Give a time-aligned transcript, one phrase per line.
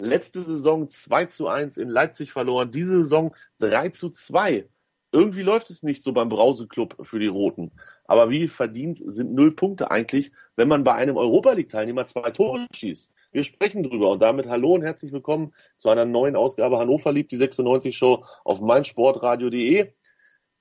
[0.00, 4.68] Letzte Saison 2 zu 1 in Leipzig verloren, diese Saison 3 zu 2.
[5.10, 7.72] Irgendwie läuft es nicht so beim Brauseklub für die Roten.
[8.04, 12.66] Aber wie verdient sind null Punkte eigentlich, wenn man bei einem Europa League-Teilnehmer zwei Tore
[12.72, 13.10] schießt?
[13.32, 17.32] Wir sprechen drüber und damit hallo und herzlich willkommen zu einer neuen Ausgabe Hannover liebt
[17.32, 19.92] die 96 Show auf meinsportradio.de.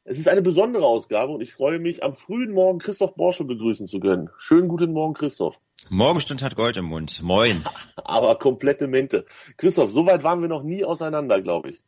[0.06, 3.86] Es ist eine besondere Ausgabe und ich freue mich, am frühen Morgen Christoph Borsche begrüßen
[3.86, 4.30] zu können.
[4.38, 5.60] Schönen guten Morgen, Christoph.
[5.90, 7.22] Morgenstund hat Gold im Mund.
[7.22, 7.64] Moin.
[7.96, 9.26] Aber komplette Mente.
[9.58, 11.84] Christoph, so weit waren wir noch nie auseinander, glaube ich.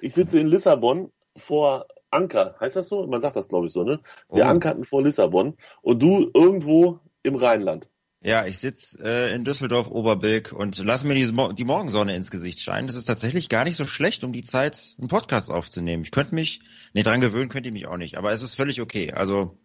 [0.00, 2.56] Ich sitze in Lissabon vor Anker.
[2.60, 3.06] Heißt das so?
[3.06, 4.00] Man sagt das, glaube ich, so, ne?
[4.30, 4.48] Wir oh.
[4.48, 7.88] ankerten vor Lissabon und du irgendwo im Rheinland.
[8.22, 12.60] Ja, ich sitz äh, in Düsseldorf Oberbilk und lass mir die, die Morgensonne ins Gesicht
[12.60, 12.86] scheinen.
[12.86, 16.04] Das ist tatsächlich gar nicht so schlecht, um die Zeit einen Podcast aufzunehmen.
[16.04, 16.60] Ich könnte mich,
[16.94, 19.12] nee, dran gewöhnen könnte ich mich auch nicht, aber es ist völlig okay.
[19.12, 19.58] Also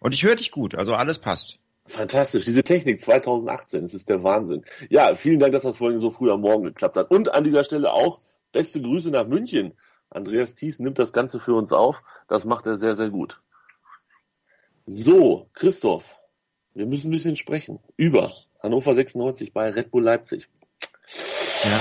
[0.00, 1.58] und ich höre dich gut, also alles passt.
[1.88, 4.64] Fantastisch, diese Technik 2018, das ist der Wahnsinn.
[4.90, 7.10] Ja, vielen Dank, dass das vorhin so früh am Morgen geklappt hat.
[7.10, 8.20] Und an dieser Stelle auch
[8.52, 9.72] beste Grüße nach München.
[10.10, 12.02] Andreas Thies nimmt das Ganze für uns auf.
[12.28, 13.40] Das macht er sehr, sehr gut.
[14.84, 16.14] So, Christoph,
[16.74, 20.48] wir müssen ein bisschen sprechen über Hannover 96 bei Red Bull Leipzig.
[21.64, 21.80] Ja.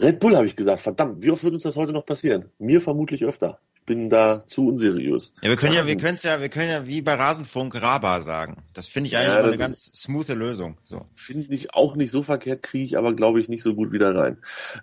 [0.00, 2.50] Red Bull habe ich gesagt, verdammt, wie oft wird uns das heute noch passieren?
[2.58, 3.60] Mir vermutlich öfter.
[3.88, 5.32] Ich bin da zu unseriös.
[5.40, 8.62] Ja, wir können ja, wir können ja, wir können ja wie bei Rasenfunk Raba sagen.
[8.74, 10.76] Das finde ich eigentlich ja, eine ganz smoothe Lösung.
[10.84, 11.06] So.
[11.14, 14.14] Finde ich auch nicht so verkehrt, kriege ich aber glaube ich nicht so gut wieder
[14.14, 14.36] rein.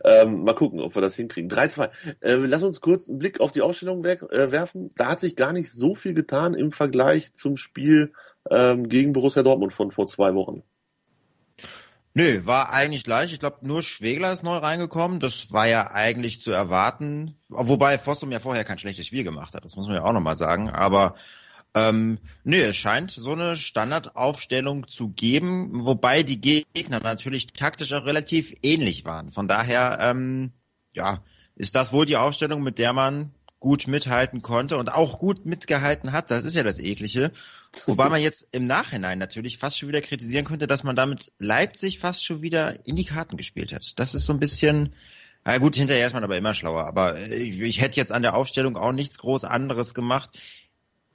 [0.03, 1.51] Ähm, mal gucken, ob wir das hinkriegen.
[1.51, 1.91] 3-2.
[2.21, 4.17] Äh, lass uns kurz einen Blick auf die Ausstellung äh,
[4.51, 4.89] werfen.
[4.95, 8.11] Da hat sich gar nicht so viel getan im Vergleich zum Spiel
[8.49, 10.63] ähm, gegen Borussia Dortmund von vor zwei Wochen.
[12.17, 13.33] Nö, war eigentlich gleich.
[13.33, 15.19] Ich glaube, nur Schwegler ist neu reingekommen.
[15.19, 17.35] Das war ja eigentlich zu erwarten.
[17.49, 19.65] Wobei Fossum ja vorher kein schlechtes Spiel gemacht hat.
[19.65, 20.69] Das muss man ja auch nochmal sagen.
[20.69, 21.15] Aber
[21.73, 28.05] ähm, nö, es scheint so eine Standardaufstellung zu geben, wobei die Gegner natürlich taktisch auch
[28.05, 29.33] relativ ähnlich waren.
[29.33, 30.53] Von daher, ähm,
[30.93, 31.21] ja,
[31.57, 33.33] ist das wohl die Aufstellung, mit der man
[33.65, 36.29] gut mithalten konnte und auch gut mitgehalten hat.
[36.29, 37.31] Das ist ja das Eklige.
[37.87, 41.97] Wobei man jetzt im Nachhinein natürlich fast schon wieder kritisieren könnte, dass man damit Leipzig
[41.97, 43.93] fast schon wieder in die Karten gespielt hat.
[43.97, 44.93] Das ist so ein bisschen,
[45.43, 46.85] na gut, hinterher ist man aber immer schlauer.
[46.85, 50.39] Aber ich, ich hätte jetzt an der Aufstellung auch nichts groß anderes gemacht.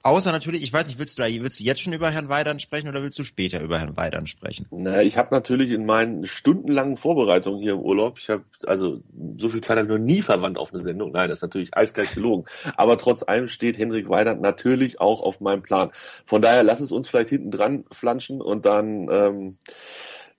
[0.03, 2.59] Außer natürlich, ich weiß nicht, willst du da, willst du jetzt schon über Herrn Weidern
[2.59, 4.65] sprechen oder willst du später über Herrn Weidern sprechen?
[4.71, 9.01] Na, ich habe natürlich in meinen stundenlangen Vorbereitungen hier im Urlaub, ich habe also
[9.37, 11.11] so viel Zeit habe ich noch nie verwandt auf eine Sendung.
[11.11, 12.45] Nein, das ist natürlich eiskalt gelogen.
[12.75, 15.91] Aber trotz allem steht Henrik Weidern natürlich auch auf meinem Plan.
[16.25, 19.57] Von daher lass es uns vielleicht hinten dran flanschen und dann ähm,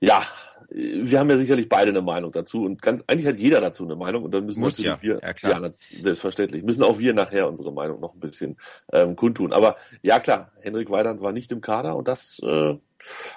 [0.00, 0.26] ja,
[0.74, 3.96] wir haben ja sicherlich beide eine Meinung dazu und ganz, eigentlich hat jeder dazu eine
[3.96, 5.02] Meinung und dann müssen Muss natürlich ja.
[5.02, 5.62] wir, ja, klar.
[5.62, 8.56] ja, selbstverständlich, müssen auch wir nachher unsere Meinung noch ein bisschen
[8.92, 9.52] ähm, kundtun.
[9.52, 12.74] Aber ja klar, Henrik Weidand war nicht im Kader und das äh,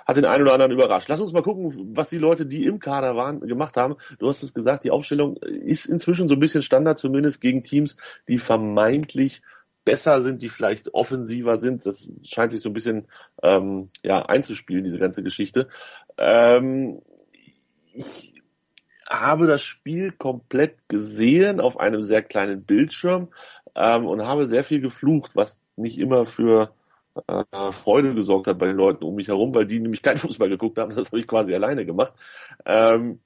[0.05, 1.09] hat den einen oder anderen überrascht.
[1.09, 3.95] Lass uns mal gucken, was die Leute, die im Kader waren, gemacht haben.
[4.19, 7.97] Du hast es gesagt, die Aufstellung ist inzwischen so ein bisschen Standard, zumindest gegen Teams,
[8.27, 9.41] die vermeintlich
[9.85, 11.85] besser sind, die vielleicht offensiver sind.
[11.85, 13.07] Das scheint sich so ein bisschen
[13.41, 15.67] ähm, ja, einzuspielen, diese ganze Geschichte.
[16.17, 17.01] Ähm,
[17.95, 18.33] ich
[19.07, 23.29] habe das Spiel komplett gesehen auf einem sehr kleinen Bildschirm
[23.75, 26.73] ähm, und habe sehr viel geflucht, was nicht immer für
[27.27, 30.49] äh, Freude gesorgt hat bei den Leuten um mich herum, weil die nämlich keinen Fußball
[30.49, 30.95] geguckt haben.
[30.95, 32.13] Das habe ich quasi alleine gemacht.
[32.65, 33.19] Ähm,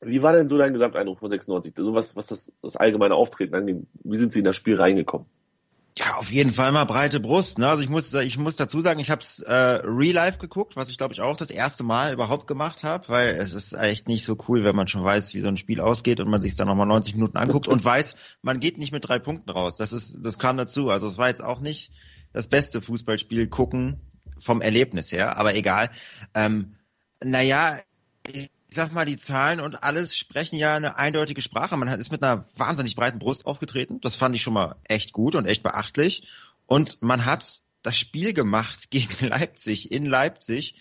[0.00, 1.74] wie war denn so dein Gesamteindruck von 96?
[1.76, 3.86] So was, was das, das allgemeine Auftreten angeht.
[4.02, 5.28] Wie sind Sie in das Spiel reingekommen?
[5.98, 7.58] Ja, auf jeden Fall mal breite Brust.
[7.58, 7.68] Ne?
[7.68, 10.88] Also ich muss, ich muss dazu sagen, ich habe es äh, Real Life geguckt, was
[10.88, 14.24] ich glaube ich auch das erste Mal überhaupt gemacht habe, weil es ist echt nicht
[14.24, 16.66] so cool, wenn man schon weiß, wie so ein Spiel ausgeht und man sich dann
[16.66, 19.76] nochmal 90 Minuten anguckt und weiß, man geht nicht mit drei Punkten raus.
[19.76, 20.88] Das ist, das kam dazu.
[20.88, 21.92] Also es war jetzt auch nicht
[22.32, 24.00] das beste Fußballspiel gucken
[24.38, 25.90] vom Erlebnis her, aber egal.
[26.34, 26.72] Ähm,
[27.22, 27.78] naja,
[28.26, 31.76] ich sag mal, die Zahlen und alles sprechen ja eine eindeutige Sprache.
[31.76, 34.00] Man ist mit einer wahnsinnig breiten Brust aufgetreten.
[34.00, 36.28] Das fand ich schon mal echt gut und echt beachtlich.
[36.66, 40.76] Und man hat das Spiel gemacht gegen Leipzig in Leipzig.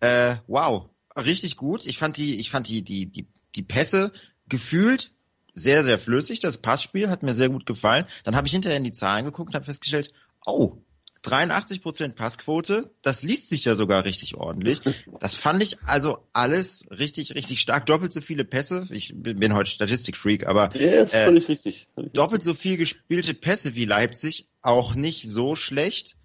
[0.00, 1.86] Äh, wow, richtig gut.
[1.86, 4.12] Ich fand die, ich fand die, die, die, die Pässe
[4.48, 5.10] gefühlt
[5.54, 6.40] sehr, sehr flüssig.
[6.40, 8.06] Das Passspiel hat mir sehr gut gefallen.
[8.24, 10.12] Dann habe ich hinterher in die Zahlen geguckt und habe festgestellt,
[10.44, 10.78] oh,
[11.24, 14.80] 83% Passquote, das liest sich ja sogar richtig ordentlich.
[15.20, 17.86] Das fand ich also alles richtig, richtig stark.
[17.86, 21.86] Doppelt so viele Pässe, ich bin heute Statistikfreak, aber ja, ist äh, völlig richtig.
[22.12, 26.16] doppelt so viel gespielte Pässe wie Leipzig, auch nicht so schlecht.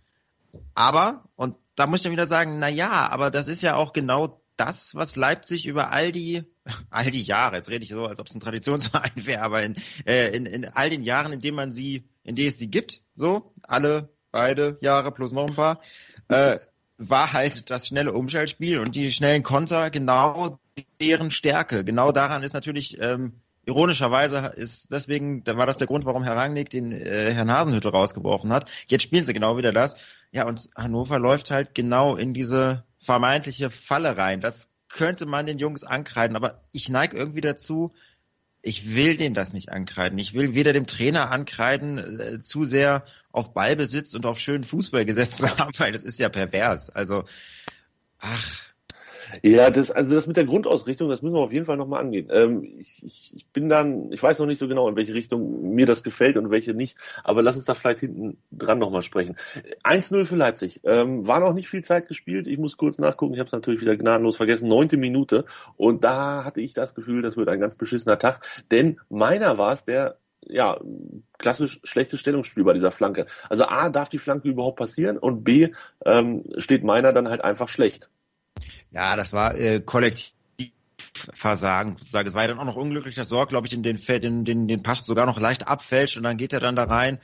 [0.73, 3.93] Aber, und da muss ich dann wieder sagen, na ja, aber das ist ja auch
[3.93, 6.43] genau das, was Leipzig über all die,
[6.89, 9.75] all die Jahre, jetzt rede ich so, als ob es ein Traditionsverein wäre, aber in,
[10.05, 13.03] äh, in, in all den Jahren, in denen man sie, in denen es sie gibt,
[13.15, 15.81] so, alle beide Jahre plus noch ein paar,
[16.27, 16.59] äh,
[16.99, 20.59] war halt das schnelle Umschaltspiel und die schnellen Konter genau
[21.01, 21.83] deren Stärke.
[21.83, 23.33] Genau daran ist natürlich ähm,
[23.65, 27.89] ironischerweise ist deswegen, da war das der Grund, warum Herr Rangnick den äh, Herrn Hasenhüttel
[27.89, 28.69] rausgebrochen hat.
[28.87, 29.95] Jetzt spielen sie genau wieder das.
[30.31, 34.39] Ja, und Hannover läuft halt genau in diese vermeintliche Falle rein.
[34.39, 37.91] Das könnte man den Jungs ankreiden, aber ich neige irgendwie dazu,
[38.61, 40.17] ich will denen das nicht ankreiden.
[40.19, 45.05] Ich will weder dem Trainer ankreiden, äh, zu sehr auf Ballbesitz und auf schönen Fußball
[45.05, 46.89] gesetzt zu haben, weil das ist ja pervers.
[46.89, 47.25] Also,
[48.19, 48.67] ach,
[49.43, 52.27] ja, das, also das mit der Grundausrichtung, das müssen wir auf jeden Fall nochmal angehen.
[52.31, 55.73] Ähm, ich, ich, ich bin dann, ich weiß noch nicht so genau, in welche Richtung
[55.73, 59.35] mir das gefällt und welche nicht, aber lass uns da vielleicht hinten dran nochmal sprechen.
[59.83, 60.81] 1-0 für Leipzig.
[60.83, 62.47] Ähm, war noch nicht viel Zeit gespielt.
[62.47, 63.33] Ich muss kurz nachgucken.
[63.33, 64.67] Ich habe es natürlich wieder gnadenlos vergessen.
[64.67, 65.45] Neunte Minute.
[65.75, 68.41] Und da hatte ich das Gefühl, das wird ein ganz beschissener Tag.
[68.71, 70.17] Denn meiner war es, der
[70.49, 70.79] ja,
[71.37, 73.25] klassisch schlechtes Stellungsspiel bei dieser Flanke.
[73.49, 75.73] Also A, darf die Flanke überhaupt passieren und B,
[76.05, 78.09] ähm, steht meiner dann halt einfach schlecht.
[78.91, 80.33] Ja, das war äh, kollektiv
[81.33, 81.95] Versagen.
[81.99, 84.67] Es war ja dann auch noch unglücklich, dass Sorg, glaube ich, den, den, den, den,
[84.67, 87.19] den Pass sogar noch leicht abfälscht und dann geht er dann da rein.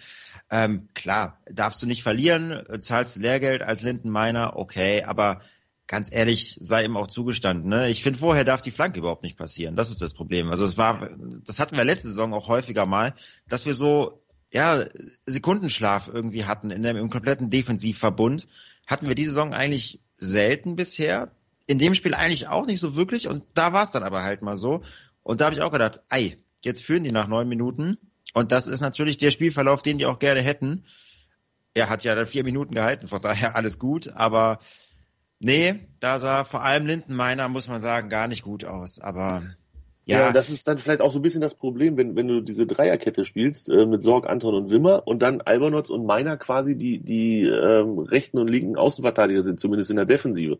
[0.49, 5.41] Ähm, klar, darfst du nicht verlieren, zahlst Lehrgeld als Lindenmeiner, okay, aber
[5.87, 7.69] ganz ehrlich, sei ihm auch zugestanden.
[7.69, 7.89] Ne?
[7.89, 9.75] Ich finde, vorher darf die Flanke überhaupt nicht passieren.
[9.75, 10.49] Das ist das Problem.
[10.49, 11.09] Also es war,
[11.45, 13.13] das hatten wir letzte Saison auch häufiger mal,
[13.47, 14.85] dass wir so ja
[15.25, 18.47] Sekundenschlaf irgendwie hatten in dem im kompletten Defensivverbund.
[18.87, 21.31] Hatten wir diese Saison eigentlich selten bisher.
[21.67, 23.27] In dem Spiel eigentlich auch nicht so wirklich.
[23.27, 24.83] Und da war es dann aber halt mal so.
[25.23, 27.97] Und da habe ich auch gedacht, ei, jetzt führen die nach neun Minuten.
[28.33, 30.85] Und das ist natürlich der Spielverlauf, den die auch gerne hätten.
[31.73, 34.59] Er hat ja dann vier Minuten gehalten, von daher alles gut, aber
[35.39, 39.43] nee, da sah vor allem Lindenmeiner, muss man sagen, gar nicht gut aus, aber
[40.05, 40.19] ja.
[40.19, 42.67] ja, das ist dann vielleicht auch so ein bisschen das Problem, wenn, wenn du diese
[42.67, 46.99] Dreierkette spielst äh, mit Sorg, Anton und Wimmer und dann Albernotz und Meiner quasi die,
[46.99, 50.59] die ähm, rechten und linken Außenverteidiger sind, zumindest in der Defensive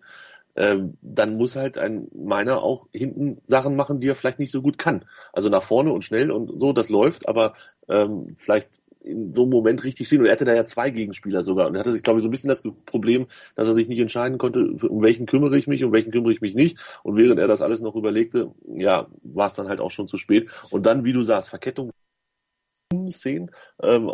[0.55, 4.61] ähm, dann muss halt ein Meiner auch hinten Sachen machen, die er vielleicht nicht so
[4.61, 5.05] gut kann.
[5.31, 7.53] Also nach vorne und schnell und so, das läuft, aber
[7.89, 8.69] ähm, vielleicht
[9.03, 10.19] in so einem Moment richtig stehen.
[10.19, 11.67] Und er hatte da ja zwei Gegenspieler sogar.
[11.67, 13.99] Und er hatte sich, glaube ich, so ein bisschen das Problem, dass er sich nicht
[13.99, 16.77] entscheiden konnte, um welchen kümmere ich mich, um welchen kümmere ich mich nicht.
[17.03, 20.17] Und während er das alles noch überlegte, ja, war es dann halt auch schon zu
[20.17, 20.49] spät.
[20.69, 21.91] Und dann, wie du sagst, Verkettung
[23.11, 23.51] Szenen.
[23.81, 24.09] Ähm,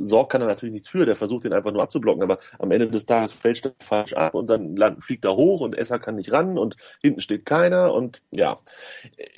[0.00, 2.88] Sorg kann er natürlich nichts für, der versucht ihn einfach nur abzublocken, aber am Ende
[2.88, 6.16] des Tages fällt er falsch ab und dann land, fliegt er hoch und Esser kann
[6.16, 8.56] nicht ran und hinten steht keiner und ja,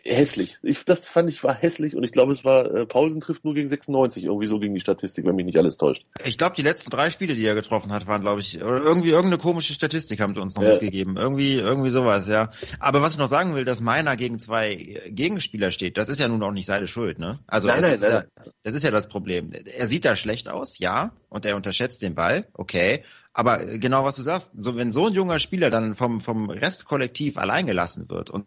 [0.04, 0.58] hässlich.
[0.62, 3.54] Ich, das fand ich war hässlich und ich glaube, es war äh, Paulsen trifft nur
[3.54, 6.06] gegen 96, irgendwie so gegen die Statistik, wenn mich nicht alles täuscht.
[6.24, 9.10] Ich glaube, die letzten drei Spiele, die er getroffen hat, waren, glaube ich, oder irgendwie
[9.10, 10.72] irgendeine komische Statistik haben sie uns noch ja.
[10.72, 11.16] mitgegeben.
[11.16, 12.50] Irgendwie, irgendwie sowas, ja.
[12.80, 16.28] Aber was ich noch sagen will, dass meiner gegen zwei Gegenspieler steht, das ist ja
[16.28, 17.40] nun auch nicht seine Schuld, ne?
[17.46, 18.10] Also nein, nein, nein.
[18.10, 18.24] Ja,
[18.62, 19.50] das ist ja das Problem.
[19.52, 23.04] Er sieht da schlecht aus, ja, und er unterschätzt den Ball, okay.
[23.32, 27.38] Aber genau was du sagst, so wenn so ein junger Spieler dann vom, vom Restkollektiv
[27.38, 28.46] allein gelassen wird und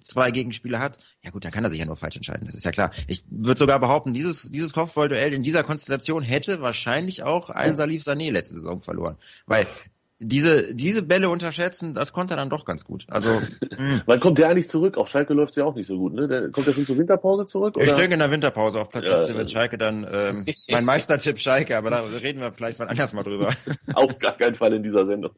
[0.00, 2.64] zwei Gegenspieler hat, ja gut, dann kann er sich ja nur falsch entscheiden, das ist
[2.64, 2.92] ja klar.
[3.06, 8.02] Ich würde sogar behaupten, dieses, dieses Kopfballduell in dieser Konstellation hätte wahrscheinlich auch ein Salif
[8.02, 9.16] Sané letzte Saison verloren.
[9.46, 9.66] Weil
[10.18, 13.04] diese, diese Bälle unterschätzen, das konnte er dann doch ganz gut.
[13.08, 13.42] Also.
[14.06, 14.96] Wann kommt der eigentlich zurück?
[14.96, 16.26] Auf Schalke läuft ja auch nicht so gut, ne?
[16.26, 17.76] Der, kommt der schon zur Winterpause zurück?
[17.76, 17.84] Oder?
[17.84, 21.38] Ich denke in der Winterpause auf Platz ja, 17 wird Schalke dann, ähm, mein Meistertipp
[21.38, 23.52] Schalke, aber da reden wir vielleicht mal anders mal drüber.
[23.94, 25.34] auf gar keinen Fall in dieser Sendung.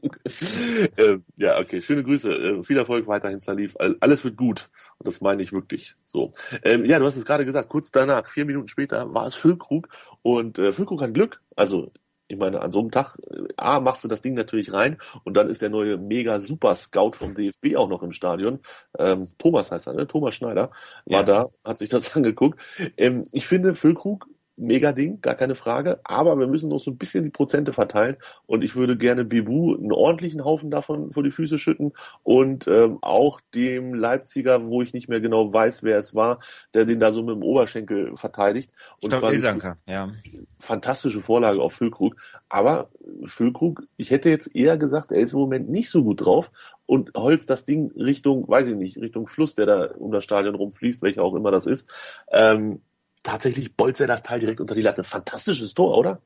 [0.97, 2.33] ähm, ja, okay, schöne Grüße.
[2.33, 3.77] Äh, viel Erfolg weiterhin, Salif.
[3.79, 4.69] Alles wird gut.
[4.99, 6.33] Und das meine ich wirklich so.
[6.63, 9.89] Ähm, ja, du hast es gerade gesagt, kurz danach, vier Minuten später, war es Füllkrug
[10.23, 11.41] und äh, Füllkrug hat Glück.
[11.57, 11.91] Also
[12.29, 15.37] ich meine, an so einem Tag, äh, A, machst du das Ding natürlich rein und
[15.37, 18.61] dann ist der neue mega super Scout vom DFB auch noch im Stadion.
[18.99, 20.07] Ähm, Thomas heißt er, ne?
[20.07, 20.71] Thomas Schneider
[21.07, 21.23] war ja.
[21.25, 22.61] da, hat sich das angeguckt.
[22.97, 24.29] Ähm, ich finde, Füllkrug
[24.59, 26.01] mega Ding, gar keine Frage.
[26.05, 28.17] Aber wir müssen noch so ein bisschen die Prozente verteilen.
[28.47, 32.99] Und ich würde gerne Bibu einen ordentlichen Haufen davon vor die Füße schütten und ähm,
[33.03, 36.41] auch dem Leipziger, wo ich nicht mehr genau weiß, wer es war,
[36.75, 38.71] der den da so mit dem Oberschenkel verteidigt.
[39.01, 40.11] Und ich Ilsanker, ja.
[40.59, 42.17] Fantastische Vorlage auf Füllkrug.
[42.49, 42.91] Aber
[43.27, 46.51] Füllkrug, ich hätte jetzt eher gesagt, er ist im Moment nicht so gut drauf
[46.87, 50.55] und holzt das Ding Richtung, weiß ich nicht, Richtung Fluss, der da um das Stadion
[50.55, 51.87] rumfließt, welcher auch immer das ist.
[52.33, 52.81] Ähm,
[53.23, 55.05] tatsächlich bolzt er das Teil direkt unter die Latte.
[55.05, 56.23] Fantastisches Tor, oder?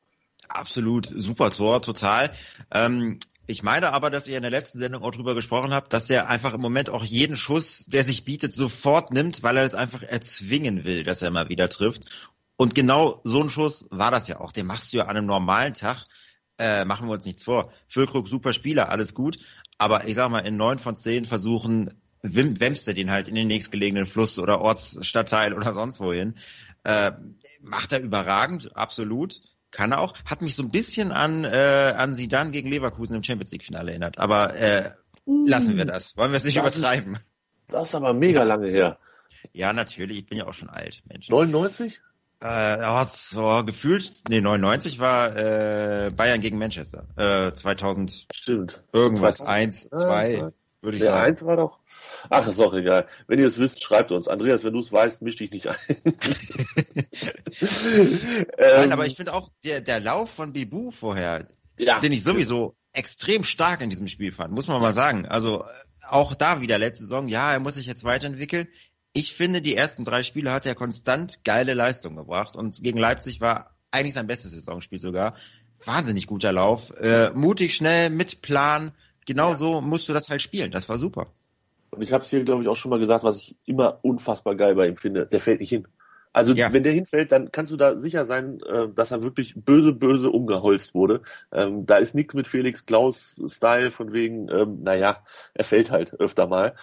[0.49, 2.31] Absolut, super Tor, total.
[2.71, 6.09] Ähm, ich meine aber, dass ihr in der letzten Sendung auch drüber gesprochen habt, dass
[6.09, 9.75] er einfach im Moment auch jeden Schuss, der sich bietet, sofort nimmt, weil er es
[9.75, 12.05] einfach erzwingen will, dass er mal wieder trifft.
[12.55, 14.51] Und genau so ein Schuss war das ja auch.
[14.51, 16.05] Den machst du ja an einem normalen Tag.
[16.57, 17.73] Äh, machen wir uns nichts vor.
[17.87, 19.37] Füllkrug, super Spieler, alles gut.
[19.77, 23.47] Aber ich sag mal, in neun von zehn Versuchen wämmst du den halt in den
[23.47, 26.35] nächstgelegenen Fluss oder Ortsstadtteil oder sonst wohin.
[26.83, 27.11] Äh,
[27.61, 29.41] macht er überragend, absolut
[29.73, 30.13] kann er auch.
[30.25, 33.91] Hat mich so ein bisschen an, äh, an Sidan gegen Leverkusen im Champions League Finale
[33.91, 34.19] erinnert.
[34.19, 34.91] Aber äh,
[35.25, 36.15] uh, lassen wir das.
[36.15, 37.15] Wollen wir es nicht das übertreiben?
[37.15, 37.25] Ist,
[37.69, 38.97] das ist aber mega lange her.
[39.51, 40.19] Ja, natürlich.
[40.19, 41.27] Ich bin ja auch schon alt, Mensch.
[41.27, 42.01] 99?
[42.41, 47.05] Äh, er hat so gefühlt, nee, 99 war äh, Bayern gegen Manchester.
[47.15, 48.27] Äh, 2000.
[48.31, 48.83] Stimmt.
[48.91, 49.37] Irgendwas.
[49.37, 49.49] 2000.
[49.49, 51.25] Eins, zwei, ja, würde ich der sagen.
[51.25, 51.79] Eins war doch.
[52.29, 53.07] Ach, ist auch egal.
[53.27, 54.27] Wenn ihr es wisst, schreibt uns.
[54.27, 55.75] Andreas, wenn du es weißt, misch dich nicht ein.
[58.57, 62.75] Nein, aber ich finde auch, der, der Lauf von Bibu vorher, ja, den ich sowieso
[62.93, 65.25] extrem stark in diesem Spiel fand, muss man mal sagen.
[65.25, 65.65] Also
[66.07, 68.67] auch da wieder letzte Saison, ja, er muss sich jetzt weiterentwickeln.
[69.13, 73.41] Ich finde, die ersten drei Spiele hat er konstant geile Leistung gebracht und gegen Leipzig
[73.41, 75.35] war eigentlich sein bestes Saisonspiel sogar.
[75.85, 78.93] Wahnsinnig guter Lauf, äh, mutig, schnell, mit Plan.
[79.25, 79.57] Genau ja.
[79.57, 80.71] so musst du das halt spielen.
[80.71, 81.31] Das war super.
[81.93, 84.55] Und ich habe es hier, glaube ich, auch schon mal gesagt, was ich immer unfassbar
[84.55, 85.25] geil bei ihm finde.
[85.25, 85.87] Der fällt nicht hin.
[86.33, 86.73] Also ja.
[86.73, 90.31] wenn der hinfällt, dann kannst du da sicher sein, äh, dass er wirklich böse, böse
[90.31, 91.21] umgeholzt wurde.
[91.51, 95.23] Ähm, da ist nichts mit Felix Klaus-Style von wegen, ähm, naja,
[95.53, 96.73] er fällt halt öfter mal.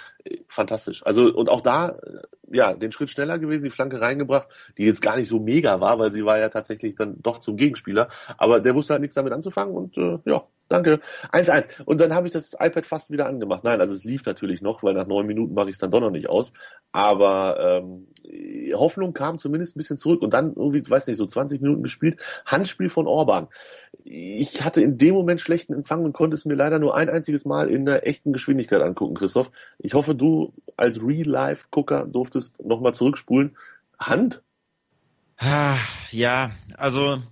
[0.48, 1.04] Fantastisch.
[1.04, 5.02] Also und auch da, äh, ja, den Schritt schneller gewesen, die Flanke reingebracht, die jetzt
[5.02, 8.08] gar nicht so mega war, weil sie war ja tatsächlich dann doch zum Gegenspieler.
[8.38, 11.00] Aber der wusste halt nichts damit anzufangen und äh, ja, danke.
[11.32, 11.82] 1-1.
[11.84, 13.64] Und dann habe ich das iPad fast wieder angemacht.
[13.64, 16.00] Nein, also es lief natürlich noch, weil nach neun Minuten mache ich es dann doch
[16.00, 16.52] noch nicht aus.
[16.92, 18.06] Aber ähm,
[18.74, 22.20] Hoffnung kam zumindest ein bisschen zurück und dann irgendwie, weiß nicht, so 20 Minuten gespielt.
[22.46, 23.48] Handspiel von Orban.
[24.04, 27.44] Ich hatte in dem Moment schlechten Empfang und konnte es mir leider nur ein einziges
[27.44, 29.50] Mal in der echten Geschwindigkeit angucken, Christoph.
[29.78, 33.56] Ich hoffe, du als Real-Life-Gucker durftest nochmal zurückspulen.
[33.98, 34.42] Hand?
[36.10, 37.22] Ja, also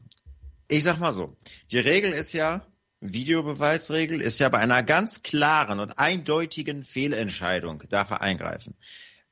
[0.69, 1.37] ich sag mal so.
[1.73, 2.63] Die Regel ist ja,
[3.01, 8.75] Videobeweisregel ist ja bei einer ganz klaren und eindeutigen Fehlentscheidung darf er eingreifen.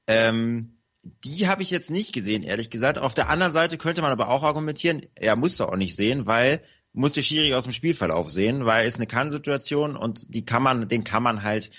[0.07, 0.76] Ähm,
[1.25, 2.99] die habe ich jetzt nicht gesehen, ehrlich gesagt.
[2.99, 6.27] Auf der anderen Seite könnte man aber auch argumentieren, er muss doch auch nicht sehen,
[6.27, 10.63] weil muss der Schiri aus dem Spielverlauf sehen, weil es eine Kann-Situation und die kann
[10.63, 11.71] man, den kann man halt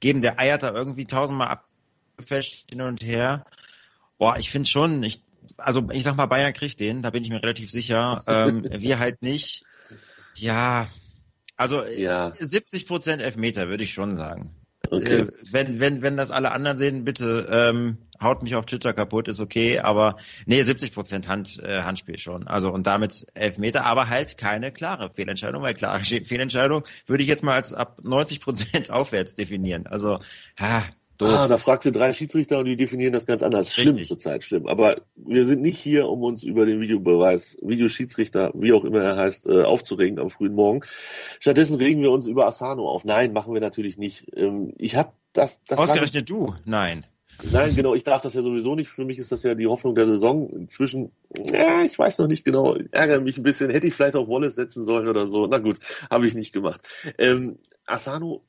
[0.00, 0.20] geben.
[0.20, 1.48] Der eiert da irgendwie tausendmal
[2.16, 3.46] abgefälscht hin und her.
[4.18, 5.22] Boah, ich finde schon, ich,
[5.56, 8.22] also ich sag mal, Bayern kriegt den, da bin ich mir relativ sicher.
[8.26, 9.64] Ähm, wir halt nicht.
[10.34, 10.88] Ja,
[11.56, 12.32] also ja.
[12.34, 14.54] 70 Prozent Elfmeter würde ich schon sagen.
[14.90, 15.20] Okay.
[15.20, 19.28] Äh, wenn, wenn, wenn das alle anderen sehen, bitte ähm, haut mich auf Twitter kaputt,
[19.28, 20.16] ist okay, aber
[20.46, 22.46] nee, 70 Prozent Hand, äh, Handspiel schon.
[22.46, 27.44] Also und damit Elfmeter, aber halt keine klare Fehlentscheidung, weil klare Fehlentscheidung würde ich jetzt
[27.44, 29.86] mal als ab 90 Prozent aufwärts definieren.
[29.86, 30.18] Also
[30.58, 30.84] ha,
[31.18, 31.28] Doof.
[31.30, 33.72] Ah, da fragst du drei Schiedsrichter und die definieren das ganz anders.
[33.72, 34.08] Schlimm Richtig.
[34.08, 34.66] zurzeit, schlimm.
[34.66, 39.16] Aber wir sind nicht hier, um uns über den Videobeweis, Videoschiedsrichter, wie auch immer er
[39.16, 40.80] heißt, äh, aufzuregen am frühen Morgen.
[41.40, 43.04] Stattdessen regen wir uns über Asano auf.
[43.04, 44.26] Nein, machen wir natürlich nicht.
[44.36, 45.78] Ähm, ich habe das, das.
[45.78, 46.54] Ausgerechnet du?
[46.64, 47.06] Nein.
[47.42, 48.88] Nein, genau, ich darf das ja sowieso nicht.
[48.88, 50.48] Für mich ist das ja die Hoffnung der Saison.
[50.50, 53.70] Inzwischen, ja, ich weiß noch nicht genau, ärgere mich ein bisschen.
[53.70, 55.46] Hätte ich vielleicht auf Wallace setzen sollen oder so.
[55.46, 55.78] Na gut,
[56.10, 56.80] habe ich nicht gemacht.
[57.18, 58.42] Ähm, Asano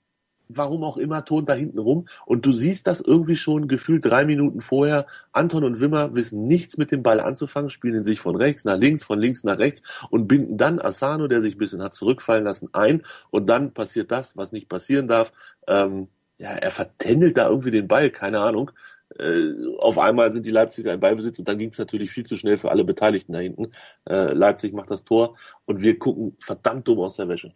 [0.50, 2.08] warum auch immer, tont da hinten rum.
[2.26, 5.08] Und du siehst das irgendwie schon gefühlt drei Minuten vorher.
[5.32, 9.04] Anton und Wimmer wissen nichts mit dem Ball anzufangen, spielen sich von rechts nach links,
[9.04, 12.70] von links nach rechts und binden dann Asano, der sich ein bisschen hat zurückfallen lassen,
[12.74, 13.04] ein.
[13.30, 15.32] Und dann passiert das, was nicht passieren darf.
[15.68, 16.08] Ähm,
[16.40, 18.72] ja, er vertändelt da irgendwie den Ball, keine Ahnung.
[19.18, 22.36] Äh, auf einmal sind die Leipziger im Ballbesitz und dann ging es natürlich viel zu
[22.36, 23.72] schnell für alle Beteiligten da hinten.
[24.08, 27.54] Äh, Leipzig macht das Tor und wir gucken verdammt dumm aus der Wäsche.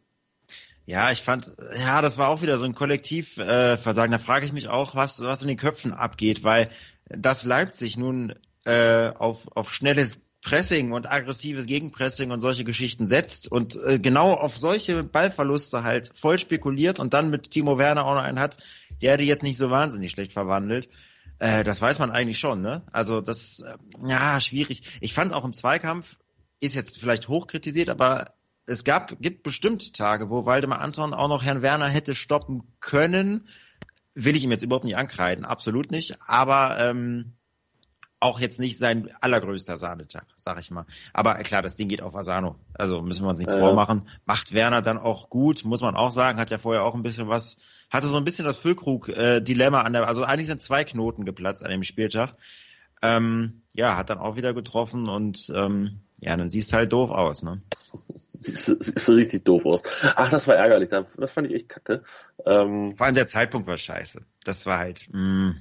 [0.92, 4.12] Ja, ich fand, ja, das war auch wieder so ein Kollektivversagen.
[4.12, 6.70] Äh, da frage ich mich auch, was, was in den Köpfen abgeht, weil
[7.06, 13.50] das Leipzig nun äh, auf, auf schnelles Pressing und aggressives Gegenpressing und solche Geschichten setzt
[13.50, 18.16] und äh, genau auf solche Ballverluste halt voll spekuliert und dann mit Timo Werner auch
[18.16, 18.58] noch einen hat,
[19.02, 20.90] der die jetzt nicht so wahnsinnig schlecht verwandelt.
[21.40, 22.84] Äh, das weiß man eigentlich schon, ne?
[22.92, 23.78] Also das, äh,
[24.10, 24.84] ja, schwierig.
[25.00, 26.20] Ich fand auch im Zweikampf,
[26.60, 28.34] ist jetzt vielleicht hochkritisiert, aber
[28.72, 33.48] es gab, gibt bestimmt Tage, wo Waldemar Anton auch noch Herrn Werner hätte stoppen können.
[34.16, 36.18] Will ich ihm jetzt überhaupt nicht ankreiden, absolut nicht.
[36.26, 37.34] Aber ähm,
[38.22, 40.86] auch jetzt nicht sein allergrößter Sahnetag, sag ich mal.
[41.12, 42.56] Aber klar, das Ding geht auf Asano.
[42.74, 43.60] Also müssen wir uns nichts äh.
[43.60, 44.08] vormachen.
[44.26, 46.40] Macht Werner dann auch gut, muss man auch sagen.
[46.40, 47.58] Hat ja vorher auch ein bisschen was,
[47.90, 51.72] hatte so ein bisschen das Füllkrug-Dilemma an der, also eigentlich sind zwei Knoten geplatzt an
[51.72, 52.36] dem Spieltag.
[53.02, 57.44] Ähm, ja, hat dann auch wieder getroffen und ähm, ja, dann siehst halt doof aus,
[57.44, 57.62] ne?
[58.40, 59.82] siehst du, siehst du richtig doof aus.
[60.16, 60.90] Ach, das war ärgerlich.
[60.90, 62.04] Das fand ich echt kacke.
[62.46, 64.22] Ähm, Vor allem der Zeitpunkt war scheiße.
[64.44, 65.08] Das war halt.
[65.12, 65.56] Mh.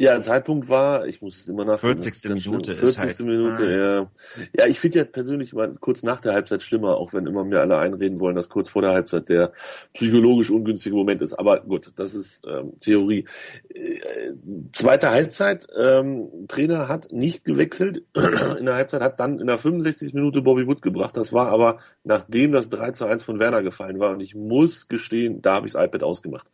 [0.00, 2.24] Ja, ein Zeitpunkt war, ich muss es immer nach 40.
[2.30, 2.82] Minute 40.
[2.82, 3.20] ist halt.
[3.20, 3.70] Minute, ah.
[3.70, 4.10] ja.
[4.56, 7.60] Ja, ich finde ja persönlich mal kurz nach der Halbzeit schlimmer, auch wenn immer mir
[7.60, 9.52] alle einreden wollen, dass kurz vor der Halbzeit der
[9.92, 11.34] psychologisch ungünstige Moment ist.
[11.34, 13.26] Aber gut, das ist ähm, Theorie.
[13.68, 14.32] Äh,
[14.72, 18.06] zweite Halbzeit, ähm, Trainer hat nicht gewechselt
[18.58, 20.14] in der Halbzeit, hat dann in der 65.
[20.14, 21.14] Minute Bobby Wood gebracht.
[21.14, 24.12] Das war aber nachdem das 3 zu 1 von Werner gefallen war.
[24.12, 26.46] Und ich muss gestehen, da habe ich das iPad ausgemacht.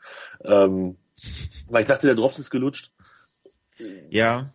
[0.43, 0.97] Ähm,
[1.69, 2.93] weil ich dachte, der Drops ist gelutscht.
[4.11, 4.53] Ja.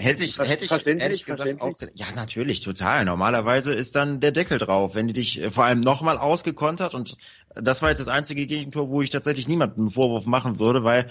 [0.00, 3.04] Hätte ich, hätte ich ehrlich gesagt auch, ja natürlich, total.
[3.04, 7.16] Normalerweise ist dann der Deckel drauf, wenn die dich äh, vor allem nochmal ausgekontert und
[7.54, 11.10] das war jetzt das einzige Gegentor, wo ich tatsächlich niemanden einen Vorwurf machen würde, weil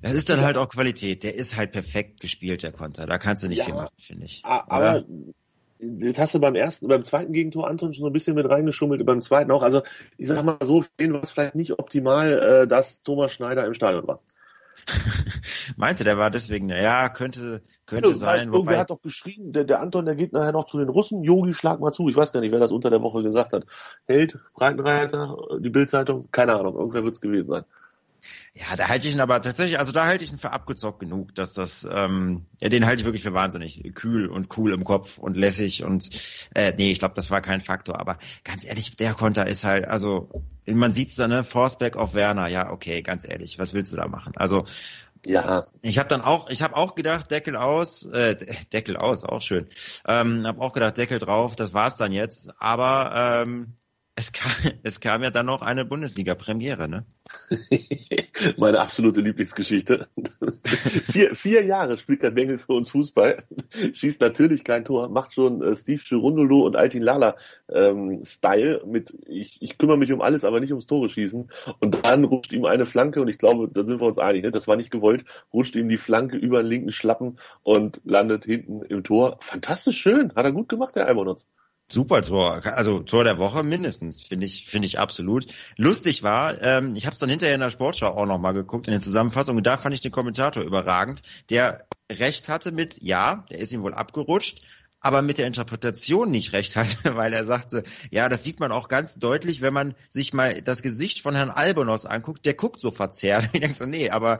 [0.00, 1.24] das ist dann halt auch Qualität.
[1.24, 3.06] Der ist halt perfekt gespielt, der Konter.
[3.06, 4.44] Da kannst du nicht ja, viel machen, finde ich.
[4.44, 5.04] Aber
[5.80, 9.04] jetzt hast du beim ersten, beim zweiten Gegentor Anton schon so ein bisschen mit reingeschummelt,
[9.04, 9.62] beim zweiten auch.
[9.62, 9.82] Also
[10.16, 13.74] ich sag mal so, stehen war es vielleicht nicht optimal, äh, dass Thomas Schneider im
[13.74, 14.20] Stadion war.
[15.76, 18.48] Meinst du, der war deswegen, ja, könnte, könnte ja, sein.
[18.48, 18.78] Irgendwer wobei...
[18.78, 21.80] hat doch geschrieben, der, der Anton, der geht nachher noch zu den Russen, Yogi, schlag
[21.80, 22.08] mal zu.
[22.08, 23.64] Ich weiß gar nicht, wer das unter der Woche gesagt hat.
[24.06, 27.64] Held, Breitenreiter, die Bildzeitung, keine Ahnung, irgendwer wird es gewesen sein.
[28.58, 31.32] Ja, da halte ich ihn aber tatsächlich, also da halte ich ihn für abgezockt genug,
[31.36, 35.16] dass das, ähm, ja, den halte ich wirklich für wahnsinnig kühl und cool im Kopf
[35.18, 36.10] und lässig und
[36.56, 38.00] äh, nee, ich glaube, das war kein Faktor.
[38.00, 42.48] Aber ganz ehrlich, der Konter ist halt, also man sieht's da, ne, Forceback auf Werner,
[42.48, 44.32] ja, okay, ganz ehrlich, was willst du da machen?
[44.34, 44.64] Also
[45.24, 45.66] ja.
[45.82, 48.34] Ich habe dann auch, ich habe auch gedacht, Deckel aus, äh,
[48.72, 49.68] Deckel aus, auch schön.
[50.06, 52.50] Ähm, habe auch gedacht, Deckel drauf, das war's dann jetzt.
[52.60, 53.74] Aber ähm,
[54.18, 54.50] es kam,
[54.82, 57.06] es kam ja dann noch eine Bundesliga-Premiere, ne?
[58.58, 60.08] Meine absolute Lieblingsgeschichte.
[60.64, 63.44] vier, vier Jahre spielt der Bengel für uns Fußball,
[63.92, 67.36] schießt natürlich kein Tor, macht schon äh, Steve Girundolo und Altin Lala
[67.68, 71.50] ähm, Style mit ich, ich kümmere mich um alles, aber nicht ums Tore schießen.
[71.78, 74.50] Und dann rutscht ihm eine Flanke und ich glaube, da sind wir uns einig, ne?
[74.50, 78.82] das war nicht gewollt, rutscht ihm die Flanke über den linken Schlappen und landet hinten
[78.82, 79.38] im Tor.
[79.40, 81.46] Fantastisch schön, hat er gut gemacht, der Almonotz.
[81.90, 85.46] Super Tor, also Tor der Woche mindestens, finde ich, finde ich absolut.
[85.76, 88.92] Lustig war, ähm, ich habe es dann hinterher in der Sportschau auch nochmal geguckt, in
[88.92, 93.58] der Zusammenfassung, und da fand ich den Kommentator überragend, der recht hatte mit, ja, der
[93.58, 94.60] ist ihm wohl abgerutscht,
[95.00, 98.88] aber mit der Interpretation nicht recht hatte, weil er sagte, ja, das sieht man auch
[98.88, 102.90] ganz deutlich, wenn man sich mal das Gesicht von Herrn Albonos anguckt, der guckt so
[102.90, 103.48] verzerrt.
[103.58, 104.38] Ich denke so, nee, aber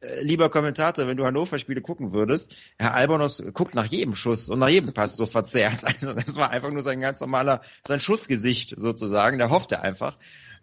[0.00, 4.58] äh, lieber Kommentator, wenn du Hannover-Spiele gucken würdest, Herr Albonos guckt nach jedem Schuss und
[4.58, 5.84] nach jedem Pass so verzerrt.
[6.00, 10.16] Also das war einfach nur sein ganz normaler, sein Schussgesicht sozusagen, der hoffte einfach.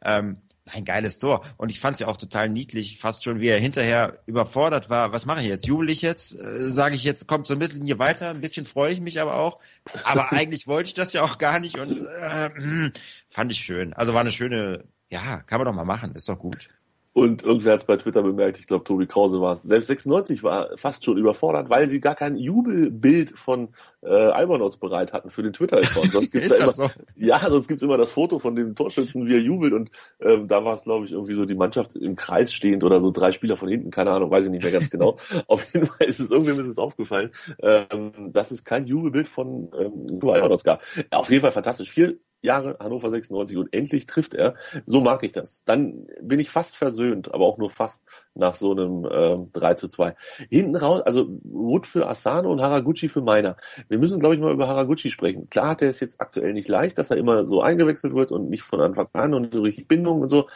[0.03, 1.45] Ähm, ein geiles Tor.
[1.57, 5.11] Und ich fand es ja auch total niedlich, fast schon, wie er hinterher überfordert war.
[5.11, 5.65] Was mache ich jetzt?
[5.65, 6.39] Jubel ich jetzt?
[6.39, 8.29] Äh, Sage ich jetzt, kommt zur Mittellinie weiter?
[8.29, 9.59] Ein bisschen freue ich mich aber auch.
[10.03, 12.91] Aber eigentlich wollte ich das ja auch gar nicht und äh, hm,
[13.29, 13.93] fand ich schön.
[13.93, 16.69] Also war eine schöne, ja, kann man doch mal machen, ist doch gut.
[17.17, 19.63] Und irgendwer hat es bei Twitter bemerkt, ich glaube Tobi Krause war es.
[19.63, 23.69] Selbst 96 war fast schon überfordert, weil sie gar kein Jubelbild von
[24.03, 26.11] äh, Albernauts bereit hatten für den Twitter-Account.
[26.11, 26.89] Sonst gibt's da immer, so?
[27.15, 29.73] Ja, sonst gibt's immer das Foto von dem Torschützen, wie er jubelt.
[29.73, 33.01] Und ähm, da war es, glaube ich, irgendwie so die Mannschaft im Kreis stehend oder
[33.01, 35.17] so drei Spieler von hinten, keine Ahnung, weiß ich nicht mehr ganz genau.
[35.47, 37.31] Auf jeden Fall ist es irgendwem ist es aufgefallen,
[37.63, 40.83] ähm, dass es kein Jubelbild von ähm, Albernauts gab.
[41.09, 41.89] Auf jeden Fall fantastisch.
[41.89, 44.55] Viel Jahre Hannover 96 und endlich trifft er.
[44.85, 45.63] So mag ich das.
[45.65, 48.03] Dann bin ich fast versöhnt, aber auch nur fast
[48.35, 50.15] nach so einem äh, 3 zu 2.
[50.49, 53.57] Hinten raus, also Wood für Asano und Haraguchi für Meiner.
[53.89, 55.47] Wir müssen, glaube ich, mal über Haraguchi sprechen.
[55.49, 58.49] Klar hat er es jetzt aktuell nicht leicht, dass er immer so eingewechselt wird und
[58.49, 60.47] nicht von Anfang an und so richtig Bindung und so.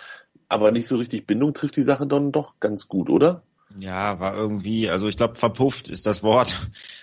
[0.48, 3.44] Aber nicht so richtig Bindung trifft die Sache dann doch ganz gut, oder?
[3.80, 6.54] Ja, war irgendwie, also ich glaube, verpufft ist das Wort,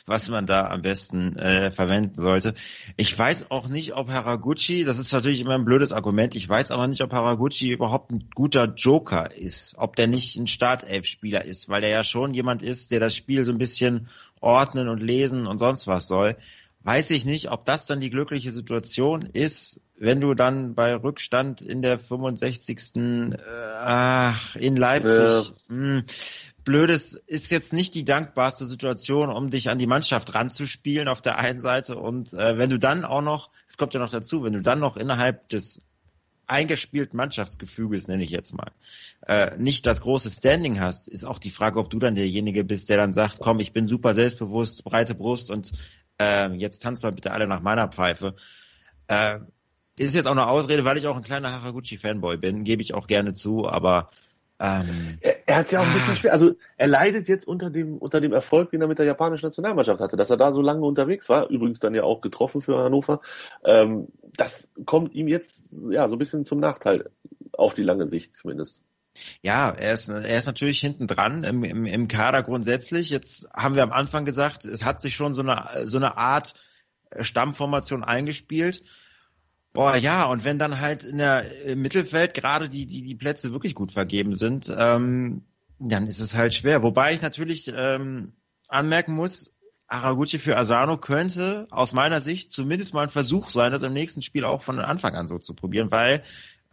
[0.09, 2.55] was man da am besten äh, verwenden sollte.
[2.97, 6.71] Ich weiß auch nicht, ob Haraguchi, das ist natürlich immer ein blödes Argument, ich weiß
[6.71, 11.69] aber nicht, ob Haraguchi überhaupt ein guter Joker ist, ob der nicht ein Startelf-Spieler ist,
[11.69, 14.09] weil er ja schon jemand ist, der das Spiel so ein bisschen
[14.41, 16.37] ordnen und lesen und sonst was soll.
[16.83, 21.61] Weiß ich nicht, ob das dann die glückliche Situation ist, wenn du dann bei Rückstand
[21.61, 22.97] in der 65.
[22.97, 23.37] Äh,
[23.79, 25.75] ach, in Leipzig, ja.
[25.75, 26.05] mh, hm,
[26.69, 31.39] Blödes ist jetzt nicht die dankbarste Situation, um dich an die Mannschaft ranzuspielen auf der
[31.39, 31.97] einen Seite.
[31.97, 34.79] Und äh, wenn du dann auch noch, es kommt ja noch dazu, wenn du dann
[34.79, 35.87] noch innerhalb des
[36.47, 38.71] eingespielten Mannschaftsgefüges, nenne ich jetzt mal,
[39.27, 42.91] äh, nicht das große Standing hast, ist auch die Frage, ob du dann derjenige bist,
[42.91, 45.73] der dann sagt, komm, ich bin super selbstbewusst, breite Brust und
[46.21, 48.37] äh, jetzt tanzt mal bitte alle nach meiner Pfeife.
[49.07, 49.39] Äh,
[49.99, 53.07] ist jetzt auch eine Ausrede, weil ich auch ein kleiner Haraguchi-Fanboy bin, gebe ich auch
[53.07, 54.11] gerne zu, aber
[54.61, 56.17] Ähm, er, er hat es ja auch ein bisschen ah.
[56.17, 56.33] schwer.
[56.33, 60.01] Also er leidet jetzt unter dem unter dem Erfolg, den er mit der japanischen Nationalmannschaft
[60.01, 61.49] hatte, dass er da so lange unterwegs war.
[61.49, 63.21] Übrigens dann ja auch getroffen für Hannover.
[63.65, 67.11] Ähm, das kommt ihm jetzt ja so ein bisschen zum Nachteil
[67.53, 68.83] auf die lange Sicht zumindest.
[69.43, 73.11] Ja, er ist, er ist natürlich hinten dran im, im, im Kader grundsätzlich.
[73.11, 76.55] Jetzt haben wir am Anfang gesagt, es hat sich schon so eine, so eine Art
[77.21, 78.83] Stammformation eingespielt.
[79.73, 83.53] Boah, ja, und wenn dann halt in der im Mittelfeld gerade die, die, die Plätze
[83.53, 85.43] wirklich gut vergeben sind, ähm,
[85.79, 86.83] dann ist es halt schwer.
[86.83, 88.33] Wobei ich natürlich ähm,
[88.69, 93.83] anmerken muss, Araguchi für Asano könnte aus meiner Sicht zumindest mal ein Versuch sein, das
[93.83, 96.23] im nächsten Spiel auch von Anfang an so zu probieren, weil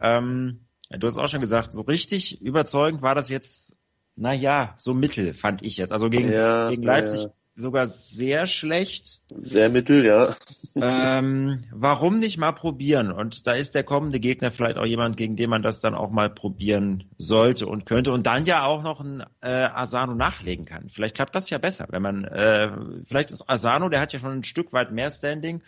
[0.00, 3.76] ähm, du hast auch schon gesagt, so richtig überzeugend war das jetzt,
[4.16, 5.92] na ja, so mittel fand ich jetzt.
[5.92, 9.22] Also gegen, ja, gegen Leipzig ja sogar sehr schlecht.
[9.34, 10.34] Sehr mittel, ja.
[10.76, 13.10] Ähm, warum nicht mal probieren?
[13.10, 16.10] Und da ist der kommende Gegner vielleicht auch jemand, gegen den man das dann auch
[16.10, 20.90] mal probieren sollte und könnte und dann ja auch noch ein äh, Asano nachlegen kann.
[20.90, 22.70] Vielleicht klappt das ja besser, wenn man äh,
[23.06, 25.62] vielleicht ist Asano, der hat ja schon ein Stück weit mehr Standing.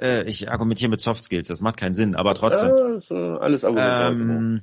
[0.00, 2.68] Äh, ich argumentiere mit Soft Skills, das macht keinen Sinn, aber trotzdem.
[2.68, 4.20] Ja, ist, äh, alles Argument.
[4.20, 4.62] Ähm,